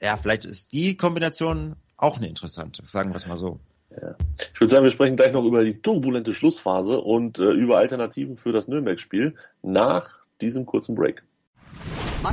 [0.00, 3.58] ja, vielleicht ist die Kombination auch eine interessante, sagen wir es mal so.
[3.90, 4.14] Ja.
[4.52, 8.36] Ich würde sagen, wir sprechen gleich noch über die turbulente Schlussphase und äh, über Alternativen
[8.36, 11.22] für das Nürnberg-Spiel nach diesem kurzen Break.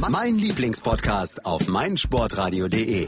[0.09, 3.07] Mein Lieblingspodcast auf meinsportradio.de.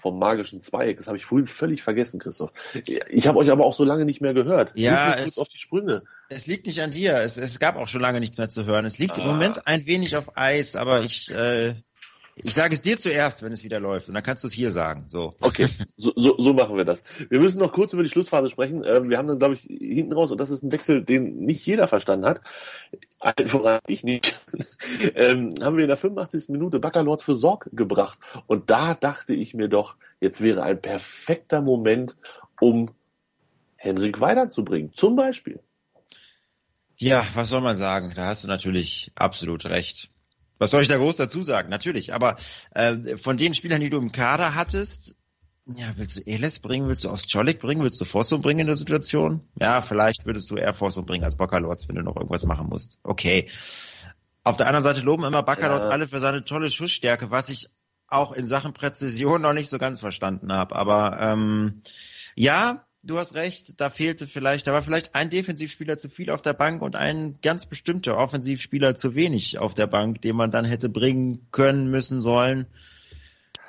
[0.00, 0.96] vom magischen Zweig.
[0.96, 2.52] Das habe ich vorhin völlig vergessen, Christoph.
[3.08, 4.72] Ich habe euch aber auch so lange nicht mehr gehört.
[4.74, 6.02] Ja, es, auf die Sprünge.
[6.28, 7.18] Es liegt nicht an dir.
[7.18, 8.84] Es, es gab auch schon lange nichts mehr zu hören.
[8.84, 9.22] Es liegt ah.
[9.22, 11.74] im Moment ein wenig auf Eis, aber ich äh,
[12.36, 14.70] ich sage es dir zuerst, wenn es wieder läuft, und dann kannst du es hier
[14.70, 15.04] sagen.
[15.08, 15.34] So.
[15.40, 15.66] Okay,
[15.96, 17.02] so, so, so machen wir das.
[17.28, 18.84] Wir müssen noch kurz über die Schlussphase sprechen.
[18.84, 21.64] Ähm, wir haben dann, glaube ich, hinten raus, und das ist ein Wechsel, den nicht
[21.66, 22.40] jeder verstanden hat,
[23.48, 24.40] voran ich nicht,
[25.14, 26.48] ähm, haben wir in der 85.
[26.48, 28.18] Minute Baccalords für Sorg gebracht.
[28.46, 32.16] Und da dachte ich mir doch, jetzt wäre ein perfekter Moment,
[32.60, 32.90] um
[33.76, 34.92] Henrik Weidand zu bringen.
[34.92, 35.60] Zum Beispiel.
[36.96, 38.12] Ja, was soll man sagen?
[38.14, 40.10] Da hast du natürlich absolut recht.
[40.60, 41.70] Was soll ich da groß dazu sagen?
[41.70, 42.36] Natürlich, aber
[42.72, 45.16] äh, von den Spielern, die du im Kader hattest,
[45.64, 48.76] ja, willst du Eles bringen, willst du Ostjolik bringen, willst du Fossum bringen in der
[48.76, 49.48] Situation?
[49.58, 52.98] Ja, vielleicht würdest du eher Fossum bringen als Baccalords, wenn du noch irgendwas machen musst.
[53.02, 53.48] Okay.
[54.44, 55.90] Auf der anderen Seite loben immer Baccalords ja.
[55.90, 57.68] alle für seine tolle Schussstärke, was ich
[58.06, 60.76] auch in Sachen Präzision noch nicht so ganz verstanden habe.
[60.76, 61.82] Aber ähm,
[62.34, 66.42] ja, du hast recht, da fehlte vielleicht, da war vielleicht ein Defensivspieler zu viel auf
[66.42, 70.64] der Bank und ein ganz bestimmter Offensivspieler zu wenig auf der Bank, den man dann
[70.64, 72.66] hätte bringen können, müssen, sollen.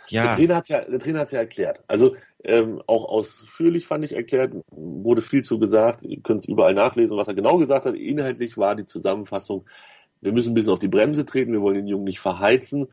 [0.07, 0.23] Ja.
[0.23, 1.79] Der Trainer hat ja, der Trainer hat's ja erklärt.
[1.87, 6.73] Also ähm, auch ausführlich fand ich erklärt, wurde viel zu gesagt, ihr könnt es überall
[6.73, 7.95] nachlesen, was er genau gesagt hat.
[7.95, 9.65] Inhaltlich war die Zusammenfassung,
[10.19, 12.87] wir müssen ein bisschen auf die Bremse treten, wir wollen den Jungen nicht verheizen.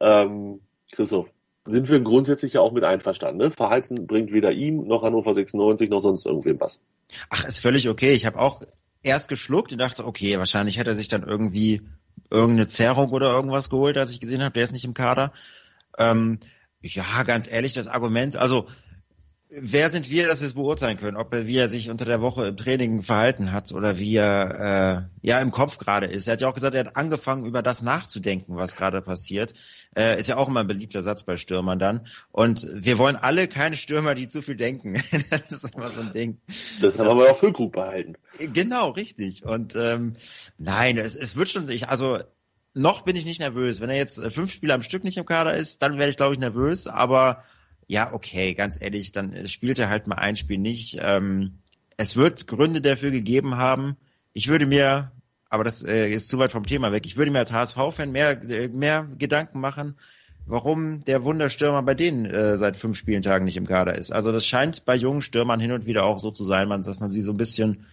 [0.00, 0.60] Ähm,
[0.92, 1.28] Christoph,
[1.70, 3.38] sind wir grundsätzlich ja auch mit einverstanden.
[3.38, 3.50] Ne?
[3.50, 6.80] Verheizen bringt weder ihm noch Hannover 96 noch sonst irgendwem was.
[7.28, 8.12] Ach, ist völlig okay.
[8.12, 8.62] Ich habe auch
[9.02, 11.82] erst geschluckt und dachte, okay, wahrscheinlich hätte er sich dann irgendwie
[12.30, 15.32] irgendeine Zerrung oder irgendwas geholt, als ich gesehen habe, der ist nicht im Kader.
[15.98, 16.38] Ähm,
[16.82, 18.66] ja, ganz ehrlich, das Argument, also
[19.50, 22.20] wer sind wir, dass wir es beurteilen können, ob er, wie er sich unter der
[22.20, 26.28] Woche im Training verhalten hat oder wie er äh, ja im Kopf gerade ist.
[26.28, 29.54] Er hat ja auch gesagt, er hat angefangen, über das nachzudenken, was gerade passiert.
[29.96, 32.06] Äh, ist ja auch immer ein beliebter Satz bei Stürmern dann.
[32.30, 34.94] Und wir wollen alle keine Stürmer, die zu viel denken.
[35.30, 36.38] das ist immer so ein Ding.
[36.80, 38.14] Das haben wir auch Füllkrug behalten.
[38.38, 39.44] Genau, richtig.
[39.44, 40.16] Und ähm,
[40.58, 42.18] nein, es, es wird schon sich, also
[42.72, 43.80] noch bin ich nicht nervös.
[43.80, 46.34] Wenn er jetzt fünf Spiele am Stück nicht im Kader ist, dann werde ich, glaube
[46.34, 46.86] ich, nervös.
[46.86, 47.42] Aber
[47.90, 50.98] ja, okay, ganz ehrlich, dann spielt er halt mal ein Spiel nicht.
[51.00, 51.58] Ähm,
[51.96, 53.96] es wird Gründe dafür gegeben haben.
[54.32, 55.10] Ich würde mir,
[55.48, 58.40] aber das äh, ist zu weit vom Thema weg, ich würde mir als HSV-Fan mehr,
[58.48, 59.96] äh, mehr Gedanken machen,
[60.46, 64.12] warum der Wunderstürmer bei denen äh, seit fünf Spieltagen nicht im Kader ist.
[64.12, 67.10] Also das scheint bei jungen Stürmern hin und wieder auch so zu sein, dass man
[67.10, 67.86] sie so ein bisschen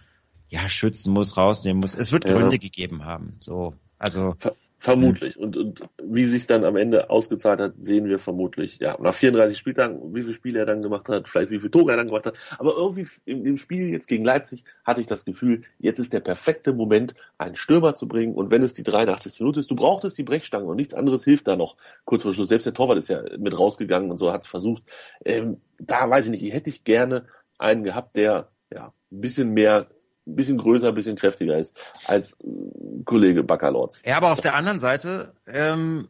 [0.48, 1.94] ja schützen muss, rausnehmen muss.
[1.94, 2.60] Es wird Gründe ja.
[2.60, 3.34] gegeben haben.
[3.40, 4.36] So, also
[4.80, 5.36] Vermutlich.
[5.36, 5.42] Mhm.
[5.42, 8.78] Und, und wie sich dann am Ende ausgezahlt hat, sehen wir vermutlich.
[8.78, 11.90] Ja, nach 34 Spieltagen, wie viele Spiele er dann gemacht hat, vielleicht wie viele Tore
[11.90, 12.34] er dann gemacht hat.
[12.58, 16.20] Aber irgendwie in dem Spiel jetzt gegen Leipzig hatte ich das Gefühl, jetzt ist der
[16.20, 18.36] perfekte Moment, einen Stürmer zu bringen.
[18.36, 19.40] Und wenn es die 83.
[19.40, 21.76] Minute ist, du brauchtest die Brechstange und nichts anderes hilft da noch.
[22.04, 24.84] Kurz vor Schluss, selbst der Torwart ist ja mit rausgegangen und so hat es versucht.
[25.24, 27.26] Ähm, da weiß ich nicht, hätte ich gerne
[27.58, 29.88] einen gehabt, der ja ein bisschen mehr
[30.28, 34.02] ein bisschen größer, ein bisschen kräftiger ist als äh, Kollege Baccalords.
[34.04, 36.08] Ja, aber auf der anderen Seite ähm,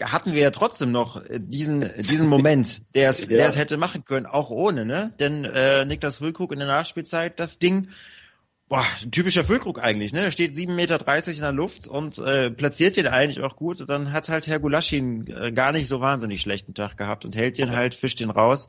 [0.00, 3.36] hatten wir ja trotzdem noch äh, diesen diesen Moment, der es ja.
[3.36, 5.14] der es hätte machen können, auch ohne, ne?
[5.20, 7.88] Denn äh, Niklas Füllkrug in der Nachspielzeit das Ding
[8.72, 10.24] Boah, typischer Füllkrug eigentlich, ne?
[10.24, 13.86] Er steht 7,30 Meter in der Luft und äh, platziert ihn eigentlich auch gut.
[13.86, 17.58] Dann hat halt Herr Gulaschin äh, gar nicht so wahnsinnig schlechten Tag gehabt und hält
[17.58, 18.68] ihn halt, fischt ihn raus.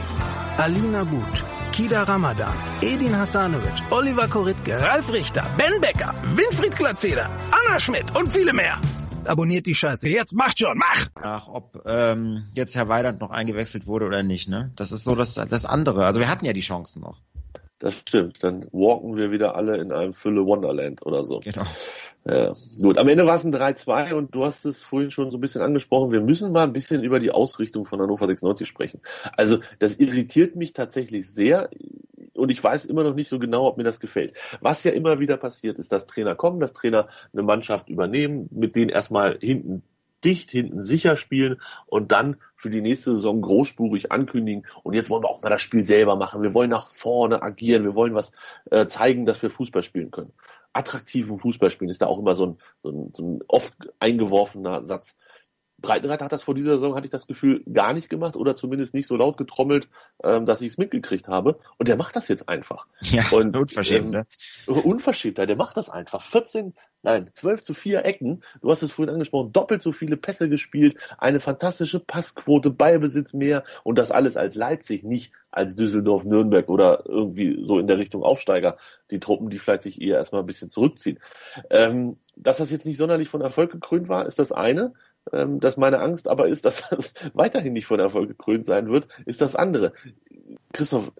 [0.61, 7.79] Alina But, Kida Ramadan, Edin Hasanovic, Oliver Koritke, Ralf Richter, Ben Becker, Winfried Glatzeder, Anna
[7.79, 8.79] Schmidt und viele mehr.
[9.25, 10.07] Abonniert die Scheiße.
[10.07, 11.07] Jetzt macht schon, mach!
[11.15, 14.71] Ach, ob ähm, jetzt Herr Weidand noch eingewechselt wurde oder nicht, ne?
[14.75, 16.05] Das ist so das, das andere.
[16.05, 17.17] Also wir hatten ja die Chancen noch.
[17.79, 18.43] Das stimmt.
[18.43, 21.39] Dann walken wir wieder alle in einem Fülle Wonderland oder so.
[21.39, 21.65] Genau.
[22.23, 25.37] Ja, gut, am Ende war es ein 3-2 und du hast es vorhin schon so
[25.37, 26.11] ein bisschen angesprochen.
[26.11, 29.01] Wir müssen mal ein bisschen über die Ausrichtung von Hannover 96 sprechen.
[29.35, 31.69] Also das irritiert mich tatsächlich sehr
[32.35, 34.37] und ich weiß immer noch nicht so genau, ob mir das gefällt.
[34.61, 38.75] Was ja immer wieder passiert, ist, dass Trainer kommen, dass Trainer eine Mannschaft übernehmen, mit
[38.75, 39.81] denen erstmal hinten
[40.23, 44.67] dicht, hinten sicher spielen und dann für die nächste Saison großspurig ankündigen.
[44.83, 46.43] Und jetzt wollen wir auch mal das Spiel selber machen.
[46.43, 47.83] Wir wollen nach vorne agieren.
[47.83, 48.31] Wir wollen was
[48.69, 50.31] äh, zeigen, dass wir Fußball spielen können
[50.73, 54.85] attraktiven Fußball spielen, ist da auch immer so ein, so ein, so ein oft eingeworfener
[54.85, 55.17] Satz.
[55.81, 58.93] Breitenreiter hat das vor dieser Saison, hatte ich das Gefühl, gar nicht gemacht oder zumindest
[58.93, 59.89] nicht so laut getrommelt,
[60.23, 61.59] ähm, dass ich es mitgekriegt habe.
[61.77, 62.87] Und der macht das jetzt einfach.
[63.01, 64.25] Ja, und, unverschämt, ähm, ne?
[64.67, 66.21] Unverschämter, der macht das einfach.
[66.21, 68.43] 14, nein, 12 zu 4 Ecken.
[68.61, 73.63] Du hast es vorhin angesprochen, doppelt so viele Pässe gespielt, eine fantastische Passquote, Ballbesitz mehr
[73.83, 78.23] und das alles als Leipzig, nicht als Düsseldorf, Nürnberg oder irgendwie so in der Richtung
[78.23, 78.77] Aufsteiger.
[79.09, 81.19] Die Truppen, die vielleicht sich eher erstmal ein bisschen zurückziehen.
[81.69, 84.93] Ähm, dass das jetzt nicht sonderlich von Erfolg gekrönt war, ist das eine.
[85.31, 89.07] Ähm, dass meine Angst aber ist, dass das weiterhin nicht von Erfolg gekrönt sein wird,
[89.25, 89.93] ist das andere.
[90.73, 91.11] Christoph,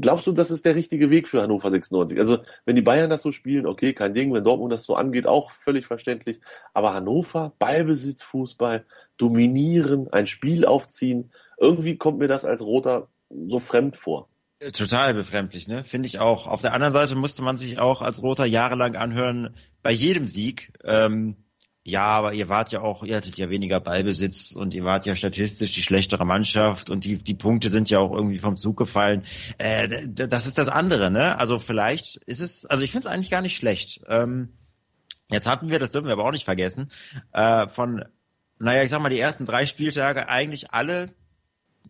[0.00, 2.18] glaubst du, das ist der richtige Weg für Hannover 96?
[2.18, 4.32] Also, wenn die Bayern das so spielen, okay, kein Ding.
[4.32, 6.40] Wenn Dortmund das so angeht, auch völlig verständlich.
[6.72, 8.84] Aber Hannover, Ballbesitz, Fußball,
[9.16, 14.28] dominieren, ein Spiel aufziehen, irgendwie kommt mir das als Roter so fremd vor.
[14.72, 15.84] Total befremdlich, ne?
[15.84, 16.46] Finde ich auch.
[16.46, 20.72] Auf der anderen Seite musste man sich auch als Roter jahrelang anhören, bei jedem Sieg,
[20.84, 21.36] ähm,
[21.86, 25.14] ja, aber ihr wart ja auch, ihr hattet ja weniger Ballbesitz und ihr wart ja
[25.14, 29.22] statistisch die schlechtere Mannschaft und die, die Punkte sind ja auch irgendwie vom Zug gefallen.
[29.58, 31.38] Äh, das ist das andere, ne?
[31.38, 34.00] Also vielleicht ist es, also ich finde es eigentlich gar nicht schlecht.
[34.08, 34.54] Ähm,
[35.30, 36.90] jetzt hatten wir, das dürfen wir aber auch nicht vergessen,
[37.32, 38.02] äh, von,
[38.58, 41.14] naja, ich sag mal, die ersten drei Spieltage eigentlich alle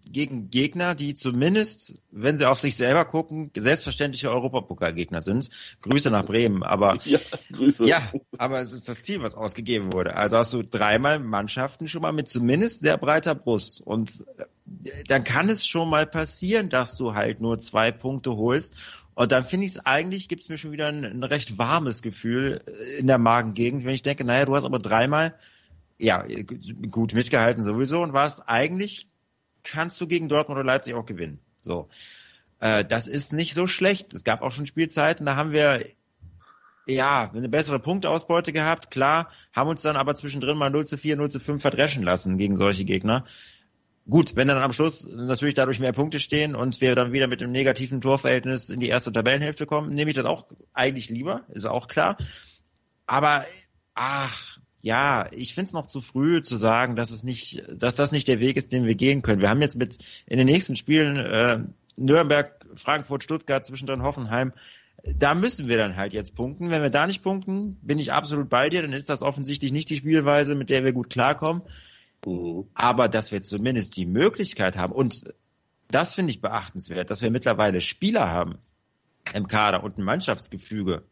[0.05, 5.51] gegen Gegner, die zumindest, wenn sie auf sich selber gucken, selbstverständliche Europapokalgegner sind.
[5.83, 7.19] Grüße nach Bremen, aber ja,
[7.53, 7.87] Grüße.
[7.87, 10.17] ja, aber es ist das Ziel, was ausgegeben wurde.
[10.17, 15.25] Also hast du dreimal Mannschaften schon mal mit zumindest sehr breiter Brust und äh, dann
[15.25, 18.75] kann es schon mal passieren, dass du halt nur zwei Punkte holst
[19.15, 22.03] und dann finde ich es eigentlich, gibt es mir schon wieder ein, ein, recht warmes
[22.03, 25.35] Gefühl äh, in der Magengegend, wenn ich denke, naja, du hast aber dreimal
[25.99, 26.25] ja
[26.91, 29.09] gut mitgehalten sowieso und warst eigentlich
[29.65, 31.41] kannst du gegen Dortmund oder Leipzig auch gewinnen.
[31.61, 31.89] So.
[32.61, 34.15] Äh, das ist nicht so schlecht.
[34.15, 35.85] Es gab auch schon Spielzeiten, da haben wir
[36.87, 41.17] ja, eine bessere Punktausbeute gehabt, klar, haben uns dann aber zwischendrin mal 0 zu 4,
[41.17, 43.25] 0 zu 5 verdreschen lassen gegen solche Gegner.
[44.09, 47.43] Gut, wenn dann am Schluss natürlich dadurch mehr Punkte stehen und wir dann wieder mit
[47.43, 51.65] einem negativen Torverhältnis in die erste Tabellenhälfte kommen, nehme ich das auch eigentlich lieber, ist
[51.65, 52.19] auch klar.
[53.07, 53.47] Aber
[53.95, 58.13] ach, ja, ich finde es noch zu früh zu sagen, dass es nicht, dass das
[58.13, 59.41] nicht der Weg ist, den wir gehen können.
[59.41, 61.61] Wir haben jetzt mit in den nächsten Spielen äh,
[61.97, 64.53] Nürnberg, Frankfurt, Stuttgart, zwischendrin Hoffenheim.
[65.19, 66.69] Da müssen wir dann halt jetzt punkten.
[66.69, 69.89] Wenn wir da nicht punkten, bin ich absolut bei dir, dann ist das offensichtlich nicht
[69.89, 71.63] die Spielweise, mit der wir gut klarkommen.
[72.27, 72.67] Mhm.
[72.75, 75.33] Aber dass wir zumindest die Möglichkeit haben, und
[75.91, 78.59] das finde ich beachtenswert, dass wir mittlerweile Spieler haben
[79.33, 81.05] im Kader und ein Mannschaftsgefüge,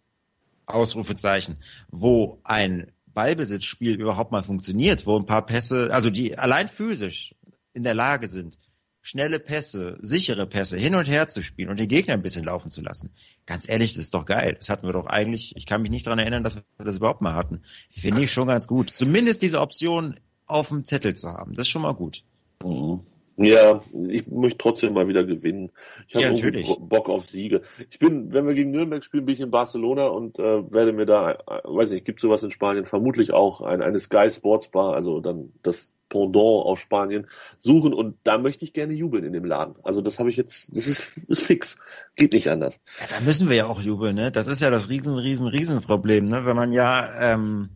[0.67, 1.57] Ausrufezeichen,
[1.91, 7.35] wo ein Ballbesitzspiel überhaupt mal funktioniert, wo ein paar Pässe, also die allein physisch
[7.75, 8.59] in der Lage sind,
[9.03, 12.71] schnelle Pässe, sichere Pässe hin und her zu spielen und den Gegner ein bisschen laufen
[12.71, 13.11] zu lassen.
[13.47, 14.55] Ganz ehrlich, das ist doch geil.
[14.59, 17.21] Das hatten wir doch eigentlich, ich kann mich nicht daran erinnern, dass wir das überhaupt
[17.21, 17.63] mal hatten.
[17.91, 18.91] Finde ich schon ganz gut.
[18.91, 22.23] Zumindest diese Option auf dem Zettel zu haben, das ist schon mal gut.
[22.63, 23.01] Mhm.
[23.39, 25.71] Ja, ich möchte trotzdem mal wieder gewinnen.
[26.07, 27.63] Ich habe ja, Bock auf Siege.
[27.91, 31.07] Ich bin, wenn wir gegen Nürnberg spielen, bin ich in Barcelona und äh, werde mir
[31.07, 34.95] da, äh, weiß nicht, gibt sowas in Spanien, vermutlich auch ein, eine Sky Sports Bar,
[34.95, 37.27] also dann das Pendant aus Spanien
[37.59, 39.77] suchen und da möchte ich gerne jubeln in dem Laden.
[39.83, 41.77] Also das habe ich jetzt, das ist, ist fix,
[42.17, 42.83] geht nicht anders.
[43.01, 44.31] Ja, da müssen wir ja auch jubeln, ne?
[44.31, 46.45] Das ist ja das riesen, riesen, riesen Problem, ne?
[46.45, 47.71] Wenn man ja ähm,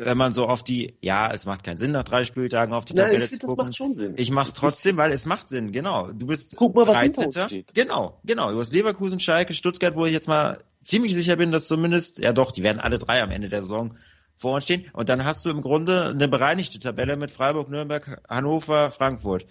[0.00, 2.94] wenn man so auf die, ja, es macht keinen Sinn, nach drei Spieltagen auf die
[2.94, 3.56] Nein, Tabelle zu gucken.
[3.56, 4.14] Das macht schon Sinn.
[4.16, 6.12] Ich mach's trotzdem, weil es macht Sinn, genau.
[6.12, 7.32] Du bist Guck mal, was 13.
[7.32, 7.74] steht.
[7.74, 8.52] Genau, genau.
[8.52, 12.32] Du hast Leverkusen, Schalke, Stuttgart, wo ich jetzt mal ziemlich sicher bin, dass zumindest, ja
[12.32, 13.96] doch, die werden alle drei am Ende der Saison
[14.36, 14.84] vor uns stehen.
[14.92, 19.46] Und dann hast du im Grunde eine bereinigte Tabelle mit Freiburg, Nürnberg, Hannover, Frankfurt.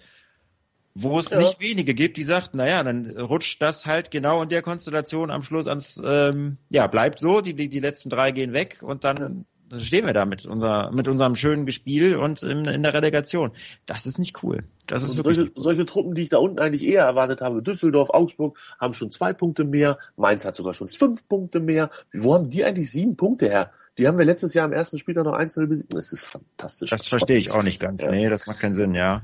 [0.98, 1.38] Wo es ja.
[1.38, 5.42] nicht wenige gibt, die sagten, naja, dann rutscht das halt genau in der Konstellation am
[5.42, 9.44] Schluss ans, ähm, ja, bleibt so, die, die, die letzten drei gehen weg und dann
[9.68, 13.52] dann stehen wir da mit, unser, mit unserem schönen Gespiel und in, in der Relegation.
[13.84, 14.64] Das ist nicht cool.
[14.86, 18.10] Das ist wirklich solche, solche Truppen, die ich da unten eigentlich eher erwartet habe, Düsseldorf,
[18.10, 21.90] Augsburg, haben schon zwei Punkte mehr, Mainz hat sogar schon fünf Punkte mehr.
[22.12, 23.72] Wo haben die eigentlich sieben Punkte her?
[23.98, 25.94] Die haben wir letztes Jahr im ersten Spiel noch einzeln besiegt.
[25.94, 26.90] Das ist fantastisch.
[26.90, 28.04] Das verstehe ich auch nicht ganz.
[28.04, 28.10] Ja.
[28.10, 29.22] Nee, das macht keinen Sinn, ja.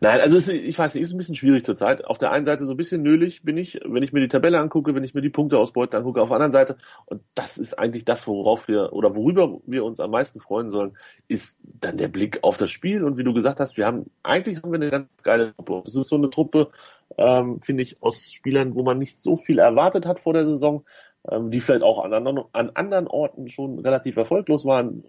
[0.00, 2.04] Nein, also es, ich weiß nicht, ist ein bisschen schwierig zurzeit.
[2.04, 4.58] Auf der einen Seite so ein bisschen nölig bin ich, wenn ich mir die Tabelle
[4.58, 6.76] angucke, wenn ich mir die Punkteausbeute angucke, auf der anderen Seite,
[7.06, 10.96] und das ist eigentlich das, worauf wir oder worüber wir uns am meisten freuen sollen,
[11.28, 13.04] ist dann der Blick auf das Spiel.
[13.04, 15.82] Und wie du gesagt hast, wir haben, eigentlich haben wir eine ganz geile Truppe.
[15.86, 16.70] Es ist so eine Truppe,
[17.18, 20.84] ähm, finde ich, aus Spielern, wo man nicht so viel erwartet hat vor der Saison,
[21.28, 25.04] ähm, die vielleicht auch an anderen, an anderen Orten schon relativ erfolglos waren.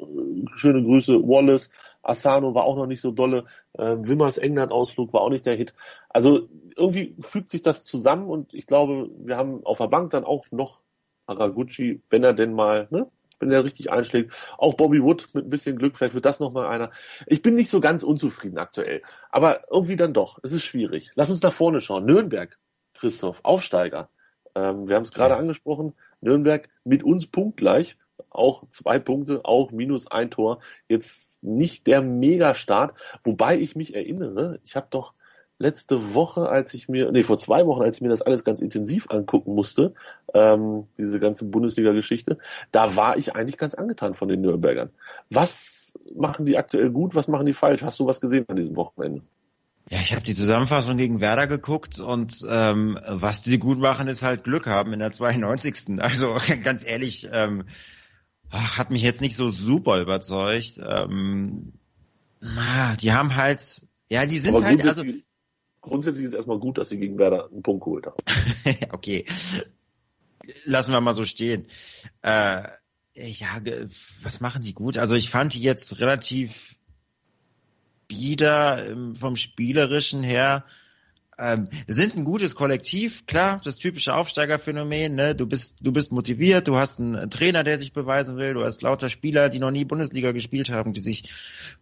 [0.55, 1.69] Schöne Grüße, Wallace,
[2.03, 3.45] Asano war auch noch nicht so dolle,
[3.77, 5.73] ähm, Wimmers England-Ausflug war auch nicht der Hit.
[6.09, 10.25] Also irgendwie fügt sich das zusammen und ich glaube, wir haben auf der Bank dann
[10.25, 10.81] auch noch
[11.27, 13.07] Haraguchi, wenn er denn mal, ne,
[13.39, 14.31] wenn er richtig einschlägt.
[14.57, 16.91] Auch Bobby Wood mit ein bisschen Glück, vielleicht wird das nochmal einer.
[17.27, 20.39] Ich bin nicht so ganz unzufrieden aktuell, aber irgendwie dann doch.
[20.43, 21.11] Es ist schwierig.
[21.15, 22.05] Lass uns nach vorne schauen.
[22.05, 22.57] Nürnberg,
[22.93, 24.09] Christoph, Aufsteiger.
[24.55, 25.39] Ähm, wir haben es gerade ja.
[25.39, 27.97] angesprochen, Nürnberg mit uns punktgleich,
[28.29, 30.59] auch zwei Punkte, auch minus ein Tor.
[30.87, 35.13] Jetzt nicht der Megastart, wobei ich mich erinnere, ich habe doch
[35.61, 38.59] letzte Woche, als ich mir, nee, vor zwei Wochen, als ich mir das alles ganz
[38.59, 39.93] intensiv angucken musste,
[40.33, 42.39] ähm, diese ganze Bundesliga-Geschichte,
[42.71, 44.89] da war ich eigentlich ganz angetan von den Nürnbergern.
[45.29, 47.83] Was machen die aktuell gut, was machen die falsch?
[47.83, 49.21] Hast du was gesehen an diesem Wochenende?
[49.91, 54.21] Ja, ich habe die Zusammenfassung gegen Werder geguckt und ähm, was die gut machen, ist
[54.21, 55.99] halt Glück haben in der 92.
[55.99, 57.65] Also ganz ehrlich, ähm,
[58.49, 60.79] hat mich jetzt nicht so super überzeugt.
[60.81, 61.73] Ähm,
[63.01, 65.03] die haben halt, ja, die sind halt, also
[65.81, 68.15] grundsätzlich ist erstmal gut, dass sie gegen Werder einen Punkt geholt haben.
[68.91, 69.25] okay,
[70.63, 71.67] lassen wir mal so stehen.
[72.21, 72.63] Äh,
[73.13, 73.59] ja,
[74.21, 74.97] was machen die gut?
[74.97, 76.77] Also ich fand die jetzt relativ
[78.11, 80.65] bieder ähm, vom Spielerischen her.
[81.39, 85.33] Ähm, sind ein gutes Kollektiv, klar, das typische Aufsteigerphänomen, ne?
[85.33, 88.81] Du bist, du bist motiviert, du hast einen Trainer, der sich beweisen will, du hast
[88.81, 91.31] lauter Spieler, die noch nie Bundesliga gespielt haben, die sich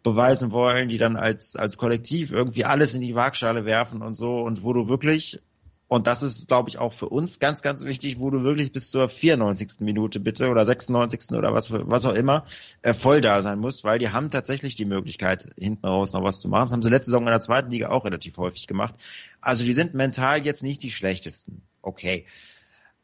[0.04, 4.40] beweisen wollen, die dann als, als Kollektiv irgendwie alles in die Waagschale werfen und so
[4.42, 5.42] und wo du wirklich
[5.90, 8.92] und das ist, glaube ich, auch für uns ganz, ganz wichtig, wo du wirklich bis
[8.92, 9.80] zur 94.
[9.80, 11.32] Minute bitte oder 96.
[11.32, 12.46] oder was, was auch immer
[12.84, 16.42] äh, voll da sein musst, weil die haben tatsächlich die Möglichkeit, hinten raus noch was
[16.42, 16.66] zu machen.
[16.66, 18.94] Das haben sie letzte Saison in der zweiten Liga auch relativ häufig gemacht.
[19.42, 21.64] Also die sind mental jetzt nicht die schlechtesten.
[21.82, 22.28] Okay.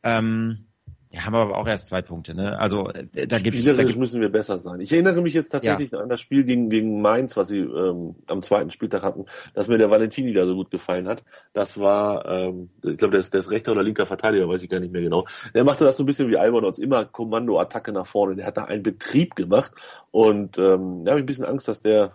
[0.03, 0.67] Ähm,
[1.11, 2.59] ja, haben wir aber auch erst zwei Punkte, ne?
[2.59, 4.81] Also äh, da gibt's, da gibt's müssen wir besser sein.
[4.81, 5.99] Ich erinnere mich jetzt tatsächlich ja.
[5.99, 9.77] an das Spiel gegen, gegen Mainz, was sie ähm, am zweiten Spieltag hatten, dass mir
[9.77, 11.23] der Valentini da so gut gefallen hat.
[11.53, 14.69] Das war, ähm, ich glaube, der ist, der ist rechter oder linker Verteidiger, weiß ich
[14.69, 15.25] gar nicht mehr genau.
[15.53, 18.35] Der machte das so ein bisschen wie Albonots, immer Kommando-Attacke nach vorne.
[18.35, 19.71] Der hat da einen Betrieb gemacht
[20.11, 22.11] und ähm, da habe ich ein bisschen Angst, dass der,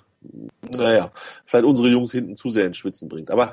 [0.68, 1.12] naja,
[1.46, 3.30] vielleicht unsere Jungs hinten zu sehr ins Schwitzen bringt.
[3.30, 3.52] Aber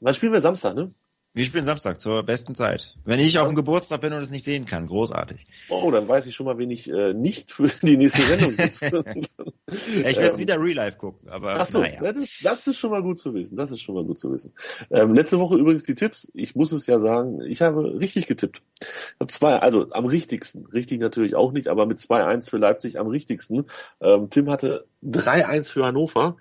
[0.00, 0.88] wann spielen wir Samstag, ne?
[1.34, 2.94] Wir spielen Samstag zur besten Zeit.
[3.06, 5.46] Wenn ich auf dem Geburtstag bin und es nicht sehen kann, großartig.
[5.70, 8.54] Oh, dann weiß ich schon mal, wen ich äh, nicht für die nächste Sendung
[9.14, 12.12] ja, Ich werde ähm, wieder Real Life gucken, aber ach so, naja.
[12.12, 13.56] das, das, ist schon mal gut zu wissen.
[13.56, 14.52] Das ist schon mal gut zu wissen.
[14.90, 16.30] Ähm, letzte Woche übrigens die Tipps.
[16.34, 18.62] Ich muss es ja sagen, ich habe richtig getippt.
[18.80, 18.86] Ich
[19.18, 20.66] habe zwei, also am richtigsten.
[20.66, 23.64] Richtig natürlich auch nicht, aber mit 2-1 für Leipzig am richtigsten.
[24.02, 26.36] Ähm, Tim hatte 3-1 für Hannover.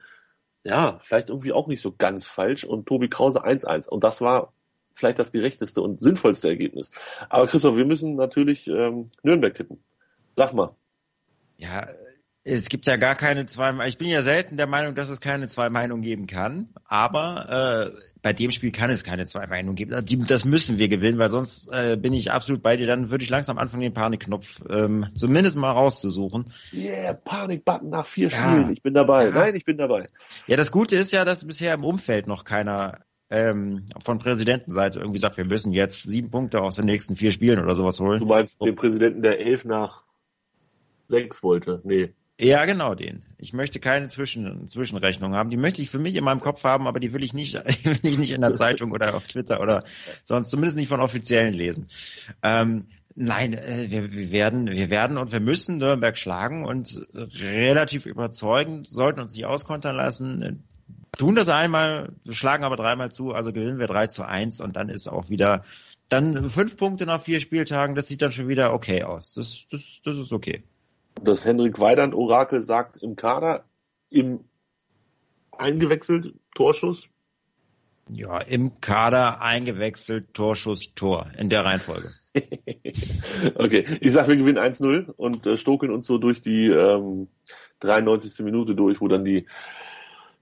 [0.66, 2.66] Ja, vielleicht irgendwie auch nicht so ganz falsch.
[2.66, 3.88] Und Tobi Krause 1-1.
[3.88, 4.52] Und das war
[4.94, 6.92] vielleicht das gerechteste und sinnvollste Ergebnis.
[7.30, 9.84] Aber Christoph, wir müssen natürlich ähm, Nürnberg tippen.
[10.36, 10.72] Sag mal.
[11.58, 11.88] Ja,
[12.44, 13.72] es gibt ja gar keine zwei.
[13.88, 16.70] Ich bin ja selten der Meinung, dass es keine zwei Meinungen geben kann.
[16.86, 20.06] Aber äh, bei dem Spiel kann es keine zwei Meinungen geben.
[20.06, 22.88] Die, das müssen wir gewinnen, weil sonst äh, bin ich absolut bei dir.
[22.88, 26.52] Dann würde ich langsam anfangen, den Panikknopf ähm, zumindest mal rauszusuchen.
[26.74, 28.38] Yeah, Panikbutton nach vier ja.
[28.38, 28.74] Spielen.
[28.74, 29.26] Ich bin dabei.
[29.26, 29.32] Ja.
[29.32, 30.10] Nein, ich bin dabei.
[30.48, 33.02] Ja, das Gute ist ja, dass bisher im Umfeld noch keiner
[33.32, 37.60] ähm, von Präsidentenseite irgendwie sagt, wir müssen jetzt sieben Punkte aus den nächsten vier Spielen
[37.60, 38.20] oder sowas holen.
[38.20, 40.04] Du meinst den Präsidenten, der elf nach
[41.08, 41.82] sechs wollte?
[41.84, 42.14] Nee.
[42.40, 43.24] Ja, genau den.
[43.38, 45.50] Ich möchte keine Zwischen Zwischenrechnung haben.
[45.50, 47.54] Die möchte ich für mich in meinem Kopf haben, aber die will ich nicht,
[47.86, 49.84] will ich nicht in der Zeitung oder auf Twitter oder
[50.24, 51.88] sonst zumindest nicht von Offiziellen lesen.
[52.44, 58.06] Ähm, nein, äh, wir, wir, werden, wir werden und wir müssen Nürnberg schlagen und relativ
[58.06, 60.66] überzeugend sollten uns nicht auskontern lassen
[61.18, 64.90] tun das einmal, schlagen aber dreimal zu, also gewinnen wir 3 zu 1 und dann
[64.90, 65.64] ist auch wieder,
[66.10, 69.34] dann fünf Punkte nach vier Spieltagen, das sieht dann schon wieder okay aus.
[69.34, 70.64] Das, das, das ist okay.
[71.22, 73.66] Das Hendrik Weidand Orakel sagt im Kader,
[74.10, 74.46] im
[75.58, 77.10] eingewechselt Torschuss.
[78.10, 82.12] Ja, im Kader eingewechselt Torschuss Tor in der Reihenfolge.
[83.56, 87.28] okay, ich sag, wir gewinnen 1-0 und äh, stokeln uns so durch die ähm,
[87.82, 88.44] 93.
[88.46, 89.48] Minute durch, wo dann die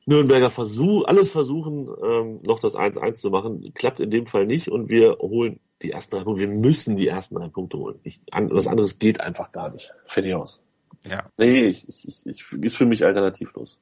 [0.05, 3.73] Nürnberger Versuch, alles versuchen, ähm, noch das 1-1 zu machen.
[3.73, 6.41] Klappt in dem Fall nicht und wir holen die ersten drei Punkte.
[6.41, 7.99] Wir müssen die ersten drei Punkte holen.
[8.03, 9.91] Ich, an, was anderes geht einfach gar nicht.
[10.05, 10.63] Fertig aus.
[11.05, 11.29] Ja.
[11.37, 13.79] Nee, ich, ich, ich, ist für mich alternativlos.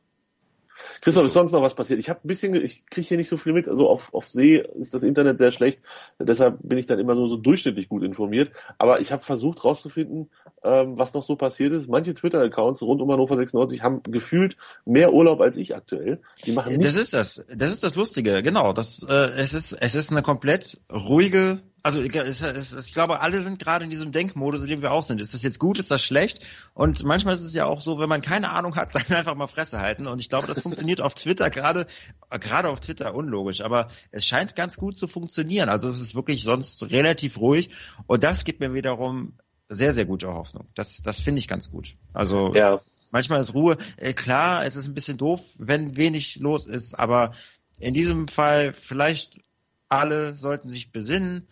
[1.01, 1.99] Christoph, ist sonst noch was passiert?
[1.99, 3.67] Ich habe ein bisschen, ich kriege hier nicht so viel mit.
[3.67, 5.79] Also auf, auf See ist das Internet sehr schlecht.
[6.19, 8.51] Deshalb bin ich dann immer so, so durchschnittlich gut informiert.
[8.77, 10.29] Aber ich habe versucht rauszufinden,
[10.63, 11.89] ähm, was noch so passiert ist.
[11.89, 16.19] Manche Twitter-Accounts rund um Hannover 96 haben gefühlt mehr Urlaub als ich aktuell.
[16.45, 17.45] Die machen das ist das.
[17.55, 18.43] Das ist das Lustige.
[18.43, 18.73] Genau.
[18.73, 23.59] Das, äh, es ist, es ist eine komplett ruhige also ich, ich, glaube, alle sind
[23.59, 25.21] gerade in diesem Denkmodus, in dem wir auch sind.
[25.21, 26.41] Ist das jetzt gut, ist das schlecht?
[26.73, 29.47] Und manchmal ist es ja auch so, wenn man keine Ahnung hat, dann einfach mal
[29.47, 30.05] Fresse halten.
[30.05, 31.87] Und ich glaube, das funktioniert auf Twitter gerade,
[32.29, 33.61] gerade auf Twitter unlogisch.
[33.61, 35.69] Aber es scheint ganz gut zu funktionieren.
[35.69, 37.69] Also es ist wirklich sonst relativ ruhig.
[38.05, 39.37] Und das gibt mir wiederum
[39.69, 40.67] sehr, sehr gute Hoffnung.
[40.75, 41.95] Das, das finde ich ganz gut.
[42.11, 42.81] Also ja.
[43.11, 43.77] manchmal ist Ruhe.
[43.95, 47.31] Äh, klar, es ist ein bisschen doof, wenn wenig los ist, aber
[47.79, 49.39] in diesem Fall vielleicht
[49.87, 51.47] alle sollten sich besinnen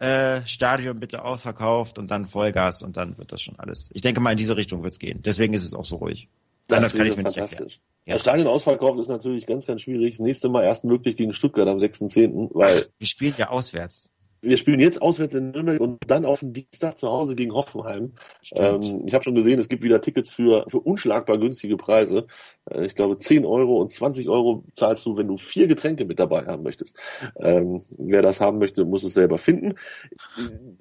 [0.00, 3.90] äh, Stadion bitte ausverkauft und dann Vollgas und dann wird das schon alles.
[3.94, 5.22] Ich denke mal, in diese Richtung wird es gehen.
[5.22, 6.28] Deswegen ist es auch so ruhig.
[6.68, 7.70] Das, das kann ich mir nicht erklären.
[8.04, 8.18] Ja.
[8.18, 10.16] Stadion ausverkauft ist natürlich ganz, ganz schwierig.
[10.16, 12.88] Das nächste Mal erst möglich gegen Stuttgart am 6.10., weil.
[12.98, 16.98] Wir spielen ja auswärts wir spielen jetzt auswärts in Nürnberg und dann auf den Dienstag
[16.98, 18.12] zu Hause gegen Hoffenheim.
[18.52, 22.26] Ähm, ich habe schon gesehen, es gibt wieder Tickets für, für unschlagbar günstige Preise.
[22.70, 26.18] Äh, ich glaube, 10 Euro und 20 Euro zahlst du, wenn du vier Getränke mit
[26.18, 26.96] dabei haben möchtest.
[27.40, 29.74] Ähm, wer das haben möchte, muss es selber finden.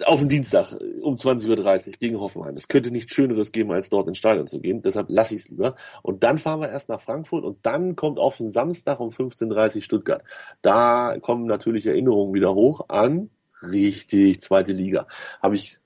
[0.05, 2.55] Auf den Dienstag um 20.30 Uhr gegen Hoffenheim.
[2.55, 4.81] Es könnte nichts Schöneres geben, als dort ins Stadion zu gehen.
[4.83, 5.75] Deshalb lasse ich es lieber.
[6.03, 9.77] Und dann fahren wir erst nach Frankfurt und dann kommt auf den Samstag um 15.30
[9.77, 10.23] Uhr Stuttgart.
[10.61, 13.31] Da kommen natürlich Erinnerungen wieder hoch an
[13.61, 15.07] richtig zweite Liga.
[15.41, 15.79] Habe ich,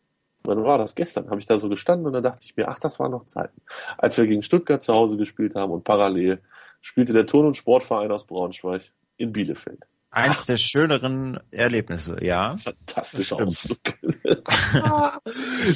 [0.43, 0.95] wann war das?
[0.95, 3.25] Gestern habe ich da so gestanden und dann dachte ich mir, ach, das waren noch
[3.25, 3.61] Zeiten.
[3.97, 6.41] Als wir gegen Stuttgart zu Hause gespielt haben und parallel
[6.81, 9.85] spielte der Turn- und Sportverein aus Braunschweig in Bielefeld.
[10.13, 12.57] Eins der schöneren Erlebnisse, ja.
[12.57, 13.79] Fantastischer Ausflug.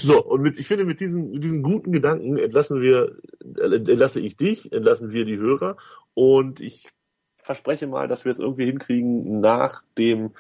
[0.02, 4.36] so, und mit, ich finde, mit diesen, mit diesen guten Gedanken entlassen wir, entlasse ich
[4.36, 5.78] dich, entlassen wir die Hörer
[6.16, 6.90] und ich
[7.38, 10.32] verspreche mal, dass wir es irgendwie hinkriegen, nach dem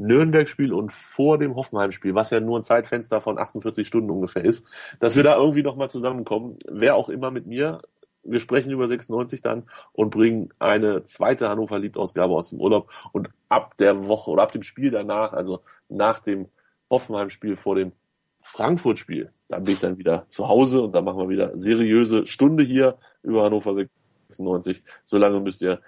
[0.00, 4.66] Nürnberg-Spiel und vor dem Hoffenheim-Spiel, was ja nur ein Zeitfenster von 48 Stunden ungefähr ist,
[4.98, 6.58] dass wir da irgendwie nochmal zusammenkommen.
[6.68, 7.82] Wer auch immer mit mir.
[8.22, 12.90] Wir sprechen über 96 dann und bringen eine zweite Hannover Liebt-Ausgabe aus dem Urlaub.
[13.12, 16.48] Und ab der Woche oder ab dem Spiel danach, also nach dem
[16.90, 17.92] Hoffenheim-Spiel vor dem
[18.42, 22.62] Frankfurt-Spiel, da bin ich dann wieder zu Hause und dann machen wir wieder seriöse Stunde
[22.62, 24.82] hier über Hannover 96.
[25.04, 25.80] Solange müsst ihr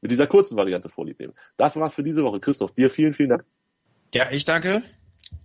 [0.00, 1.34] mit dieser kurzen Variante vorlieb nehmen.
[1.56, 2.40] Das war's für diese Woche.
[2.40, 3.44] Christoph, dir vielen, vielen Dank.
[4.14, 4.82] Ja, ich danke.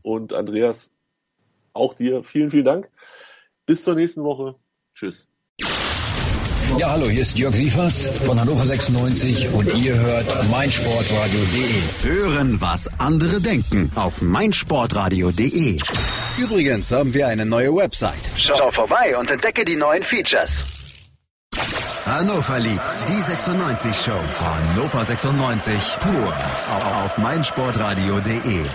[0.02, 0.90] Und Andreas,
[1.74, 2.90] auch dir vielen, vielen Dank.
[3.66, 4.56] Bis zur nächsten Woche.
[4.94, 5.28] Tschüss.
[6.78, 12.10] Ja, hallo, hier ist Jörg Sievers von Hannover 96 und ihr hört meinsportradio.de.
[12.10, 15.78] Hören, was andere denken auf meinsportradio.de.
[16.40, 18.32] Übrigens haben wir eine neue Website.
[18.38, 20.73] Schau vorbei und entdecke die neuen Features.
[22.06, 24.20] Hannover liebt die 96 Show.
[24.40, 26.34] Hannover 96 pur
[27.02, 28.66] auf meinsportradio.de.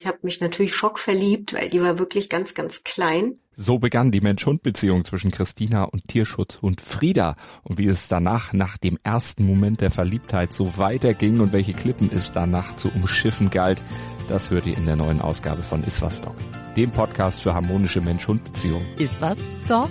[0.00, 3.38] Ich habe mich natürlich schockverliebt, weil die war wirklich ganz, ganz klein.
[3.54, 7.36] So begann die Mensch-Hund-Beziehung zwischen Christina und Tierschutzhund Frieda.
[7.64, 12.10] Und wie es danach, nach dem ersten Moment der Verliebtheit, so weiterging und welche Klippen
[12.14, 13.82] es danach zu umschiffen galt,
[14.28, 16.36] das hört ihr in der neuen Ausgabe von Iswas Dog,
[16.76, 18.86] dem Podcast für harmonische Mensch-Hund-Beziehungen.
[18.96, 19.90] Iswas Dog?